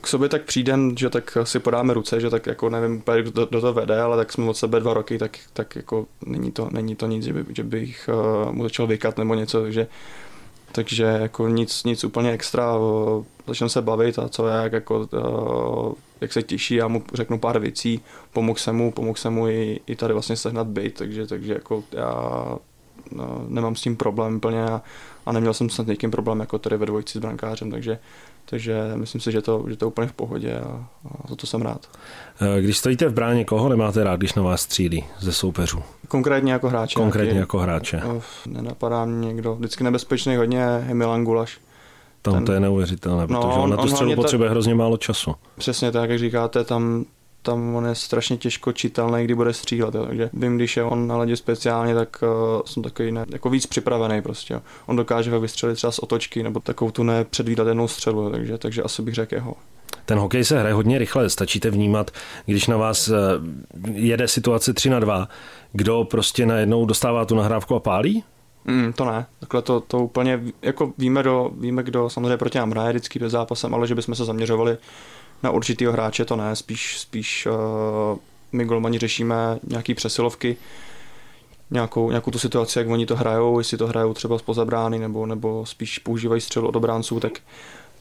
k 0.00 0.06
sobě 0.06 0.28
tak 0.28 0.42
přijdem, 0.42 0.96
že 0.98 1.10
tak 1.10 1.38
si 1.44 1.58
podáme 1.58 1.94
ruce, 1.94 2.20
že 2.20 2.30
tak 2.30 2.46
jako 2.46 2.70
nevím 2.70 3.02
kdo, 3.22 3.46
kdo 3.46 3.60
to 3.60 3.72
vede, 3.72 4.00
ale 4.00 4.16
tak 4.16 4.32
jsme 4.32 4.44
od 4.44 4.56
sebe 4.56 4.80
dva 4.80 4.94
roky, 4.94 5.18
tak, 5.18 5.38
tak 5.52 5.76
jako 5.76 6.06
není 6.26 6.52
to, 6.52 6.68
není 6.72 6.96
to 6.96 7.06
nic, 7.06 7.24
že, 7.24 7.32
by, 7.32 7.44
že 7.54 7.64
bych 7.64 8.10
uh, 8.46 8.52
mu 8.52 8.62
začal 8.62 8.86
vykat 8.86 9.18
nebo 9.18 9.34
něco, 9.34 9.62
takže 9.62 9.86
takže 10.72 11.04
jako 11.04 11.48
nic, 11.48 11.84
nic 11.84 12.04
úplně 12.04 12.32
extra, 12.32 12.76
uh, 12.76 13.24
začneme 13.46 13.68
se 13.68 13.82
bavit 13.82 14.18
a 14.18 14.28
co 14.28 14.46
jak, 14.46 14.72
jako, 14.72 15.08
uh, 15.12 15.92
jak 16.20 16.32
se 16.32 16.42
těší, 16.42 16.74
já 16.74 16.88
mu 16.88 17.02
řeknu 17.14 17.38
pár 17.38 17.58
věcí, 17.58 18.00
pomohl 18.32 18.58
jsem 18.58 18.76
mu, 18.76 18.92
pomohl 18.92 19.16
jsem 19.16 19.32
mu 19.32 19.48
i, 19.48 19.80
i 19.86 19.96
tady 19.96 20.12
vlastně 20.12 20.36
sehnat 20.36 20.66
byt, 20.66 20.94
takže, 20.94 21.26
takže 21.26 21.52
jako 21.52 21.84
já 21.92 22.14
no, 23.12 23.44
nemám 23.48 23.76
s 23.76 23.80
tím 23.80 23.96
problém 23.96 24.36
úplně 24.36 24.64
a, 24.64 24.82
a 25.26 25.32
neměl 25.32 25.54
jsem 25.54 25.70
snad 25.70 25.86
někým 25.86 26.10
problém 26.10 26.40
jako 26.40 26.58
tady 26.58 26.76
ve 26.76 26.86
dvojici 26.86 27.18
s 27.18 27.20
brankářem, 27.20 27.70
takže 27.70 27.98
takže 28.44 28.92
myslím 28.94 29.20
si, 29.20 29.32
že 29.32 29.42
to, 29.42 29.64
že 29.68 29.76
to 29.76 29.84
je 29.84 29.86
úplně 29.86 30.06
v 30.08 30.12
pohodě 30.12 30.58
a, 30.58 30.86
a 31.08 31.28
za 31.28 31.36
to 31.36 31.46
jsem 31.46 31.62
rád. 31.62 31.86
Eh, 32.40 32.60
když 32.60 32.78
stojíte 32.78 33.08
v 33.08 33.12
bráně, 33.12 33.44
koho 33.44 33.68
nemáte 33.68 34.04
rád, 34.04 34.16
když 34.16 34.34
na 34.34 34.42
vás 34.42 34.60
střílí 34.60 35.04
ze 35.18 35.32
soupeřů? 35.32 35.82
Konkrétně 36.08 36.52
jako 36.52 36.68
hráče. 36.68 36.94
Konkrétně 36.94 37.32
nějaký, 37.32 37.38
jako 37.38 37.58
hráče. 37.58 38.02
Nenapadá 38.46 39.04
mě 39.04 39.26
někdo. 39.26 39.54
Vždycky 39.54 39.84
nebezpečný 39.84 40.36
hodně 40.36 40.58
je 40.88 40.94
Milan 40.94 41.24
Gulaš. 41.24 41.60
Tam 42.22 42.34
Ten, 42.34 42.44
to 42.44 42.52
je 42.52 42.60
neuvěřitelné, 42.60 43.26
no, 43.28 43.40
protože 43.40 43.58
on, 43.58 43.60
on 43.60 43.70
na 43.70 43.76
tu 43.76 43.88
střelu 43.88 44.14
potřebuje 44.14 44.48
ta... 44.48 44.50
hrozně 44.50 44.74
málo 44.74 44.96
času. 44.96 45.34
Přesně 45.58 45.92
tak, 45.92 46.10
jak 46.10 46.18
říkáte, 46.18 46.64
tam 46.64 47.04
tam 47.42 47.74
on 47.74 47.86
je 47.86 47.94
strašně 47.94 48.36
těžko 48.36 48.72
čitelný, 48.72 49.24
kdy 49.24 49.34
bude 49.34 49.52
střílet, 49.52 49.94
jo. 49.94 50.06
takže 50.06 50.30
vím, 50.32 50.56
když 50.56 50.76
je 50.76 50.84
on 50.84 51.06
na 51.06 51.16
ledě 51.16 51.36
speciálně, 51.36 51.94
tak 51.94 52.22
uh, 52.22 52.62
jsem 52.64 52.82
takový 52.82 53.12
ne, 53.12 53.24
jako 53.32 53.50
víc 53.50 53.66
připravený 53.66 54.22
prostě. 54.22 54.54
Jo. 54.54 54.60
On 54.86 54.96
dokáže 54.96 55.30
fakt 55.30 55.40
vystřelit 55.40 55.76
třeba 55.76 55.90
z 55.90 55.98
otočky 55.98 56.42
nebo 56.42 56.60
takovou 56.60 56.90
tu 56.90 57.02
nepředvídatelnou 57.02 57.88
střelu, 57.88 58.30
takže, 58.30 58.58
takže 58.58 58.82
asi 58.82 59.02
bych 59.02 59.14
řekl 59.14 59.34
jeho. 59.34 59.54
Ten 60.04 60.18
hokej 60.18 60.44
se 60.44 60.58
hraje 60.58 60.74
hodně 60.74 60.98
rychle, 60.98 61.30
stačíte 61.30 61.70
vnímat, 61.70 62.10
když 62.46 62.66
na 62.66 62.76
vás 62.76 63.08
eh, 63.08 63.14
jede 63.92 64.28
situace 64.28 64.74
3 64.74 64.90
na 64.90 65.00
2, 65.00 65.28
kdo 65.72 66.04
prostě 66.04 66.46
najednou 66.46 66.86
dostává 66.86 67.24
tu 67.24 67.34
nahrávku 67.34 67.74
a 67.74 67.80
pálí? 67.80 68.24
Mm, 68.64 68.92
to 68.92 69.04
ne, 69.04 69.26
takhle 69.40 69.62
to, 69.62 69.80
to 69.80 69.98
úplně, 69.98 70.40
jako 70.62 70.92
víme, 70.98 71.22
do, 71.22 71.50
víme, 71.58 71.82
kdo 71.82 72.10
samozřejmě 72.10 72.36
proti 72.36 72.58
nám 72.58 72.70
hraje 72.70 72.90
vždycky 72.90 73.18
do 73.18 73.30
zápasem, 73.30 73.74
ale 73.74 73.86
že 73.86 73.94
bychom 73.94 74.14
se 74.14 74.24
zaměřovali 74.24 74.76
na 75.42 75.50
určitýho 75.50 75.92
hráče 75.92 76.24
to 76.24 76.36
ne, 76.36 76.56
spíš, 76.56 76.98
spíš 76.98 77.46
uh, 77.46 78.18
my 78.52 78.64
golmani 78.64 78.98
řešíme 78.98 79.58
nějaký 79.62 79.94
přesilovky, 79.94 80.56
nějakou, 81.70 82.08
nějakou 82.10 82.30
tu 82.30 82.38
situaci, 82.38 82.78
jak 82.78 82.88
oni 82.88 83.06
to 83.06 83.16
hrajou, 83.16 83.58
jestli 83.58 83.78
to 83.78 83.86
hrajou 83.86 84.14
třeba 84.14 84.38
z 84.38 84.42
pozabrány 84.42 84.98
nebo, 84.98 85.26
nebo 85.26 85.66
spíš 85.66 85.98
používají 85.98 86.40
střelu 86.40 86.68
od 86.68 86.76
obránců, 86.76 87.20
tak 87.20 87.32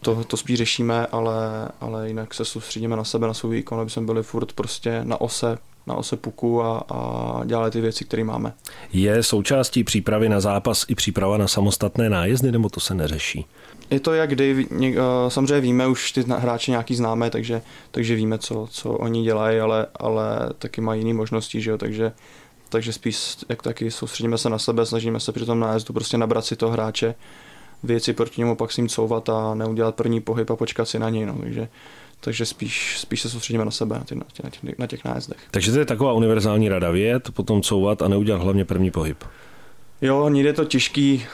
to, 0.02 0.24
to 0.24 0.38
spíš 0.38 0.58
řešíme, 0.58 1.08
ale, 1.08 1.68
ale 1.82 2.08
jinak 2.08 2.34
se 2.34 2.46
soustředíme 2.46 2.96
na 2.96 3.04
sebe, 3.04 3.28
na 3.28 3.34
svůj 3.34 3.56
výkon, 3.56 3.80
aby 3.80 3.90
jsme 3.90 4.02
byli 4.02 4.24
furt 4.24 4.54
prostě 4.54 5.02
na 5.04 5.22
ose, 5.22 5.58
na 5.88 5.96
ose 5.96 6.18
puku 6.18 6.64
a, 6.64 6.84
a 6.90 7.42
dělali 7.46 7.72
ty 7.72 7.82
věci, 7.82 8.06
které 8.06 8.24
máme. 8.24 8.54
Je 8.94 9.24
součástí 9.24 9.84
přípravy 9.84 10.30
na 10.30 10.40
zápas 10.40 10.86
i 10.88 10.96
příprava 10.96 11.38
na 11.38 11.48
samostatné 11.48 12.10
nájezdy, 12.10 12.52
nebo 12.52 12.70
to 12.70 12.80
se 12.80 12.96
neřeší? 12.96 13.46
Je 13.90 14.00
to 14.00 14.14
jak 14.14 14.30
kdy, 14.30 14.68
samozřejmě 15.28 15.62
víme, 15.62 15.88
už 15.88 16.12
ty 16.12 16.24
hráči 16.38 16.72
nějaký 16.72 16.96
známe, 16.96 17.30
takže, 17.30 17.62
takže 17.92 18.16
víme, 18.16 18.38
co, 18.38 18.68
co 18.72 18.92
oni 18.92 19.24
dělají, 19.24 19.60
ale, 19.60 19.88
ale 19.96 20.50
taky 20.60 20.82
mají 20.82 21.02
jiné 21.02 21.14
možnosti, 21.14 21.62
že 21.62 21.72
jo? 21.72 21.78
takže 21.78 22.12
takže 22.72 22.94
spíš 22.94 23.38
jak 23.50 23.62
taky 23.62 23.92
soustředíme 23.92 24.38
se 24.38 24.50
na 24.50 24.60
sebe, 24.60 24.86
snažíme 24.86 25.20
se 25.20 25.32
při 25.32 25.46
tom 25.46 25.60
nájezdu 25.60 25.94
prostě 25.94 26.18
nabrat 26.18 26.46
si 26.46 26.56
toho 26.56 26.72
hráče, 26.72 27.16
věci 27.84 28.14
proti 28.14 28.42
němu, 28.42 28.56
pak 28.56 28.72
s 28.72 28.78
ním 28.78 28.90
couvat 28.90 29.30
a 29.30 29.54
neudělat 29.54 29.96
první 29.96 30.22
pohyb 30.22 30.52
a 30.52 30.56
počkat 30.56 30.86
si 30.86 31.00
na 31.00 31.10
něj. 31.10 31.26
No. 31.26 31.38
Takže, 31.42 31.70
takže 32.24 32.46
spíš, 32.46 33.00
spíš 33.00 33.22
se 33.22 33.30
soustředíme 33.30 33.66
na 33.66 33.72
sebe, 33.72 33.96
na 33.96 34.04
těch, 34.04 34.18
na 34.18 34.50
těch, 34.50 34.80
na 34.80 34.88
těch 34.88 35.06
nájezdech. 35.06 35.38
Takže 35.51 35.72
to 35.72 35.80
je 35.80 35.86
taková 35.86 36.13
univerzální 36.13 36.70
rada, 36.70 36.92
vět, 36.92 37.32
potom 37.34 37.62
couvat 37.62 38.01
a 38.01 38.08
neudělat 38.08 38.42
hlavně 38.42 38.66
první 38.66 38.92
pohyb. 38.92 39.24
Jo, 40.01 40.30
někdy 40.30 40.50
je 40.50 40.54
to 40.54 40.66
těžký. 40.66 41.25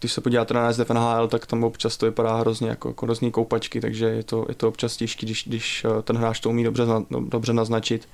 Když 0.00 0.12
se 0.12 0.20
podíváte 0.20 0.54
na 0.54 0.60
nájezd 0.60 0.90
NHL, 0.90 1.28
tak 1.28 1.46
tam 1.46 1.64
občas 1.64 1.96
to 1.96 2.06
vypadá 2.06 2.36
hrozně 2.36 2.68
jako, 2.68 2.88
jako 2.88 3.06
hrozný 3.06 3.30
koupačky, 3.30 3.80
takže 3.80 4.06
je 4.06 4.22
to, 4.22 4.46
je 4.48 4.54
to 4.54 4.68
občas 4.68 4.96
těžký, 4.96 5.26
když, 5.26 5.44
když 5.46 5.86
ten 6.04 6.16
hráč 6.16 6.40
to 6.40 6.50
umí 6.50 6.64
dobře, 6.64 6.84
dobře 7.28 7.52
naznačit 7.52 8.08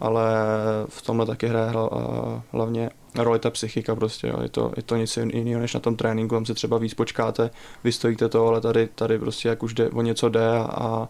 ale 0.00 0.34
v 0.88 1.02
tomhle 1.02 1.26
taky 1.26 1.46
hraje 1.46 1.72
hlavně 2.52 2.90
roli 3.14 3.38
ta 3.38 3.50
psychika 3.50 3.94
prostě, 3.94 4.26
jo. 4.26 4.38
Je, 4.42 4.48
to, 4.48 4.72
je 4.76 4.82
to 4.82 4.96
nic 4.96 5.16
jiného 5.16 5.60
než 5.60 5.74
na 5.74 5.80
tom 5.80 5.96
tréninku, 5.96 6.34
tam 6.34 6.46
si 6.46 6.54
třeba 6.54 6.78
víc 6.78 6.94
počkáte, 6.94 7.50
vystojíte 7.84 8.28
to, 8.28 8.46
ale 8.46 8.60
tady, 8.60 8.88
tady 8.94 9.18
prostě 9.18 9.48
jak 9.48 9.62
už 9.62 9.74
jde, 9.74 9.88
o 9.90 10.02
něco 10.02 10.28
jde 10.28 10.48
a, 10.58 11.08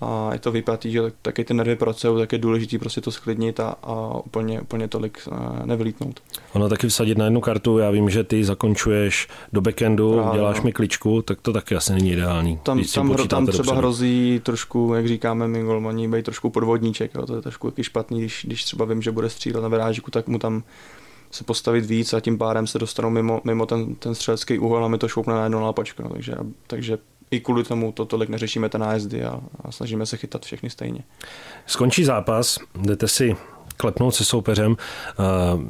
a 0.00 0.30
je 0.32 0.38
to 0.38 0.52
vypatý, 0.52 0.92
že 0.92 1.00
taky 1.22 1.44
ty 1.44 1.54
nervy 1.54 1.76
pracují, 1.76 2.18
tak 2.18 2.32
je 2.32 2.38
důležité 2.38 2.78
prostě 2.78 3.00
to 3.00 3.10
sklidnit 3.10 3.60
a, 3.60 3.74
a 3.82 4.16
úplně, 4.24 4.60
úplně 4.60 4.88
tolik 4.88 5.18
eh, 5.32 5.66
nevylítnout. 5.66 6.20
Ono 6.52 6.68
taky 6.68 6.86
vsadit 6.86 7.18
na 7.18 7.24
jednu 7.24 7.40
kartu, 7.40 7.78
já 7.78 7.90
vím, 7.90 8.10
že 8.10 8.24
ty 8.24 8.44
zakončuješ 8.44 9.28
do 9.52 9.60
backendu, 9.60 10.12
Právě, 10.12 10.38
děláš 10.38 10.56
no. 10.56 10.62
mi 10.64 10.72
kličku, 10.72 11.22
tak 11.22 11.40
to 11.40 11.52
taky 11.52 11.76
asi 11.76 11.92
není 11.92 12.12
ideální. 12.12 12.56
Tam, 12.62 12.84
tam, 12.94 13.14
tam 13.16 13.46
třeba 13.46 13.46
dopředu. 13.46 13.76
hrozí 13.76 14.40
trošku, 14.42 14.94
jak 14.94 15.08
říkáme 15.08 15.48
my 15.48 15.62
golmani, 15.62 16.08
být 16.08 16.24
trošku 16.24 16.50
podvodníček, 16.50 17.10
jo. 17.14 17.26
to 17.26 17.36
je 17.36 17.42
trošku 17.42 17.70
taky 17.70 17.84
špatný, 17.84 18.18
když, 18.18 18.44
když 18.46 18.64
třeba 18.64 18.84
vím, 18.84 19.02
že 19.02 19.10
bude 19.10 19.30
střílet 19.30 19.60
na 19.60 19.68
vyrážku, 19.68 20.10
tak 20.10 20.28
mu 20.28 20.38
tam 20.38 20.62
se 21.30 21.44
postavit 21.44 21.86
víc 21.86 22.14
a 22.14 22.20
tím 22.20 22.38
pádem 22.38 22.66
se 22.66 22.78
dostanou 22.78 23.10
mimo, 23.10 23.40
mimo 23.44 23.66
ten, 23.66 23.94
ten 23.94 24.14
střelecký 24.14 24.58
úhel 24.58 24.84
a 24.84 24.88
mi 24.88 24.98
to 24.98 25.08
šoupne 25.08 25.34
na 25.34 25.42
jednu 25.42 25.60
nápačku. 25.60 26.02
No. 26.02 26.08
Takže, 26.08 26.36
takže 26.66 26.98
i 27.30 27.40
kvůli 27.40 27.64
tomu 27.64 27.92
to 27.92 28.04
tolik 28.04 28.28
neřešíme 28.28 28.68
ten 28.68 28.80
nájezdy 28.80 29.24
a, 29.24 29.40
a 29.64 29.72
snažíme 29.72 30.06
se 30.06 30.16
chytat 30.16 30.44
všechny 30.44 30.70
stejně. 30.70 31.04
Skončí 31.66 32.04
zápas, 32.04 32.58
jdete 32.74 33.08
si 33.08 33.36
klepnout 33.76 34.14
se 34.14 34.24
soupeřem, 34.24 34.70
uh, 34.72 35.62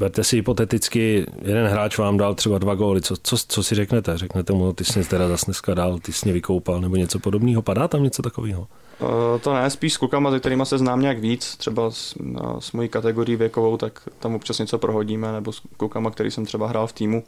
berte 0.00 0.24
si 0.24 0.36
hypoteticky, 0.36 1.26
jeden 1.42 1.66
hráč 1.66 1.98
vám 1.98 2.16
dal 2.16 2.34
třeba 2.34 2.58
dva 2.58 2.74
góly, 2.74 3.00
co, 3.02 3.16
co, 3.22 3.36
co 3.48 3.62
si 3.62 3.74
řeknete? 3.74 4.18
Řeknete 4.18 4.52
mu, 4.52 4.72
ty 4.72 4.84
jsi 4.84 5.04
teda 5.04 5.28
zase 5.28 5.46
dneska 5.46 5.74
dal, 5.74 5.98
ty 5.98 6.12
jsi 6.12 6.26
mě 6.26 6.32
vykoupal, 6.32 6.80
nebo 6.80 6.96
něco 6.96 7.18
podobného? 7.18 7.62
Padá 7.62 7.88
tam 7.88 8.02
něco 8.02 8.22
takového? 8.22 8.60
Uh, 9.00 9.08
to 9.40 9.54
ne, 9.54 9.70
spíš 9.70 9.92
s 9.92 9.96
klukama, 9.96 10.30
se 10.30 10.40
kterými 10.40 10.66
se 10.66 10.78
znám 10.78 11.00
nějak 11.00 11.18
víc, 11.18 11.56
třeba 11.56 11.90
s, 11.90 12.14
no, 12.20 12.60
s 12.60 12.72
mojí 12.72 12.88
kategorií 12.88 13.36
věkovou, 13.36 13.76
tak 13.76 14.08
tam 14.18 14.34
občas 14.34 14.58
něco 14.58 14.78
prohodíme, 14.78 15.32
nebo 15.32 15.52
s 15.52 15.62
klukama, 15.76 16.10
který 16.10 16.30
jsem 16.30 16.46
třeba 16.46 16.68
hrál 16.68 16.86
v 16.86 16.92
týmu, 16.92 17.24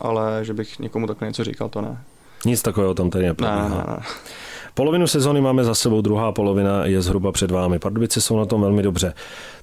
ale 0.00 0.44
že 0.44 0.54
bych 0.54 0.78
někomu 0.78 1.06
takhle 1.06 1.28
něco 1.28 1.44
říkal, 1.44 1.68
to 1.68 1.80
ne. 1.80 2.04
Nic 2.44 2.62
takového 2.62 2.94
tam 2.94 3.10
tady 3.10 3.26
neprobíhá. 3.26 3.68
Ne, 3.68 3.74
ne, 3.74 3.84
ne. 3.88 4.02
Polovinu 4.74 5.06
sezony 5.06 5.40
máme 5.40 5.64
za 5.64 5.74
sebou, 5.74 6.00
druhá 6.00 6.32
polovina 6.32 6.86
je 6.86 7.02
zhruba 7.02 7.32
před 7.32 7.50
vámi. 7.50 7.78
Pardubice 7.78 8.20
jsou 8.20 8.36
na 8.36 8.44
tom 8.44 8.60
velmi 8.60 8.82
dobře. 8.82 9.14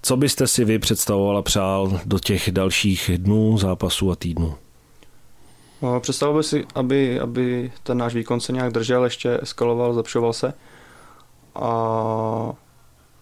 Co 0.02 0.18
byste 0.18 0.48
si 0.48 0.66
vy 0.66 0.80
představovala 0.80 1.42
přál 1.42 2.00
do 2.06 2.20
těch 2.20 2.52
dalších 2.52 3.12
dnů, 3.18 3.58
zápasů 3.58 4.12
a 4.12 4.16
týdnů? 4.16 4.56
No, 5.82 6.00
představoval 6.00 6.40
bych 6.40 6.46
si, 6.48 6.66
aby, 6.76 7.20
aby 7.20 7.72
ten 7.84 7.98
náš 7.98 8.16
výkon 8.16 8.40
se 8.40 8.54
nějak 8.54 8.74
držel, 8.74 9.04
ještě 9.04 9.40
eskaloval, 9.42 9.94
zlepšoval 9.94 10.34
se 10.34 10.54
a 11.56 12.54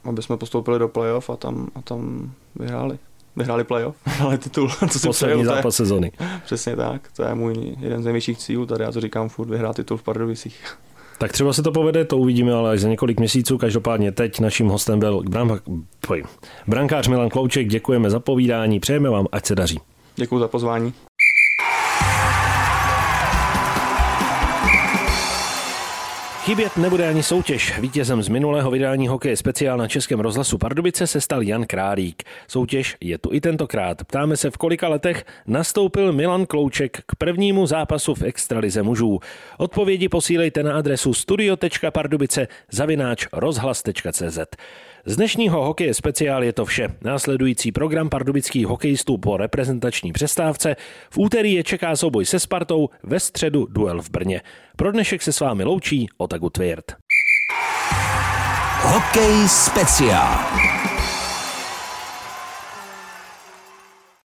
aby 0.03 0.21
jsme 0.21 0.37
postoupili 0.37 0.79
do 0.79 0.87
playoff 0.87 1.29
a 1.29 1.35
tam, 1.35 1.67
a 1.75 1.81
tam 1.81 2.31
vyhráli 2.55 2.99
vyhráli 3.35 3.63
playoff, 3.63 3.95
vyhráli 4.05 4.37
titul. 4.37 4.69
To 4.79 4.99
si 4.99 5.07
Poslední 5.07 5.43
přeju, 5.43 5.55
zápas 5.55 5.75
sezony. 5.75 6.11
Přesně 6.45 6.75
tak, 6.75 7.01
to 7.15 7.23
je 7.23 7.35
můj 7.35 7.75
jeden 7.79 8.01
z 8.01 8.05
největších 8.05 8.37
cílů, 8.37 8.65
tady 8.65 8.83
já 8.83 8.91
to 8.91 9.01
říkám 9.01 9.29
furt, 9.29 9.49
vyhrát 9.49 9.75
titul 9.75 9.97
v 9.97 10.03
Pardubicích. 10.03 10.77
Tak 11.17 11.31
třeba 11.31 11.53
se 11.53 11.63
to 11.63 11.71
povede, 11.71 12.05
to 12.05 12.17
uvidíme, 12.17 12.53
ale 12.53 12.71
až 12.71 12.79
za 12.79 12.89
několik 12.89 13.19
měsíců. 13.19 13.57
Každopádně 13.57 14.11
teď 14.11 14.39
naším 14.39 14.67
hostem 14.67 14.99
byl 14.99 15.23
bran... 15.29 15.59
brankář 16.67 17.07
Milan 17.07 17.29
Klouček. 17.29 17.67
Děkujeme 17.67 18.09
za 18.09 18.19
povídání, 18.19 18.79
přejeme 18.79 19.09
vám, 19.09 19.27
ať 19.31 19.45
se 19.45 19.55
daří. 19.55 19.79
Děkuji 20.15 20.39
za 20.39 20.47
pozvání. 20.47 20.93
Chybět 26.47 26.77
nebude 26.77 27.09
ani 27.09 27.23
soutěž. 27.23 27.79
Vítězem 27.79 28.23
z 28.23 28.27
minulého 28.27 28.71
vydání 28.71 29.07
hokeje 29.07 29.37
speciál 29.37 29.77
na 29.77 29.87
Českém 29.87 30.19
rozhlasu 30.19 30.57
Pardubice 30.57 31.07
se 31.07 31.21
stal 31.21 31.41
Jan 31.41 31.65
Králík. 31.65 32.23
Soutěž 32.47 32.97
je 33.01 33.17
tu 33.17 33.33
i 33.33 33.41
tentokrát. 33.41 34.03
Ptáme 34.03 34.37
se, 34.37 34.51
v 34.51 34.57
kolika 34.57 34.87
letech 34.87 35.25
nastoupil 35.47 36.13
Milan 36.13 36.45
Klouček 36.45 37.01
k 37.05 37.15
prvnímu 37.15 37.65
zápasu 37.65 38.15
v 38.15 38.21
extralize 38.21 38.83
mužů. 38.83 39.19
Odpovědi 39.57 40.09
posílejte 40.09 40.63
na 40.63 40.77
adresu 40.77 41.13
studio.pardubice 41.13 42.47
zavináč 42.71 43.27
rozhlas.cz. 43.33 44.39
Z 45.09 45.15
dnešního 45.15 45.65
hokeje 45.65 45.93
speciál 45.93 46.43
je 46.43 46.53
to 46.53 46.65
vše. 46.65 46.87
Následující 47.01 47.71
program 47.71 48.09
pardubických 48.09 48.67
hokejistů 48.67 49.17
po 49.17 49.37
reprezentační 49.37 50.13
přestávce. 50.13 50.75
V 51.09 51.17
úterý 51.17 51.53
je 51.53 51.63
čeká 51.63 51.95
souboj 51.95 52.25
se 52.25 52.39
Spartou, 52.39 52.89
ve 53.03 53.19
středu 53.19 53.67
duel 53.69 54.01
v 54.01 54.09
Brně. 54.09 54.41
Pro 54.75 54.91
dnešek 54.91 55.21
se 55.21 55.33
s 55.33 55.39
vámi 55.39 55.63
loučí 55.63 56.07
Otagu 56.17 56.49
Tvěrt. 56.49 56.95
Hokej 58.81 59.47
speciál. 59.47 60.37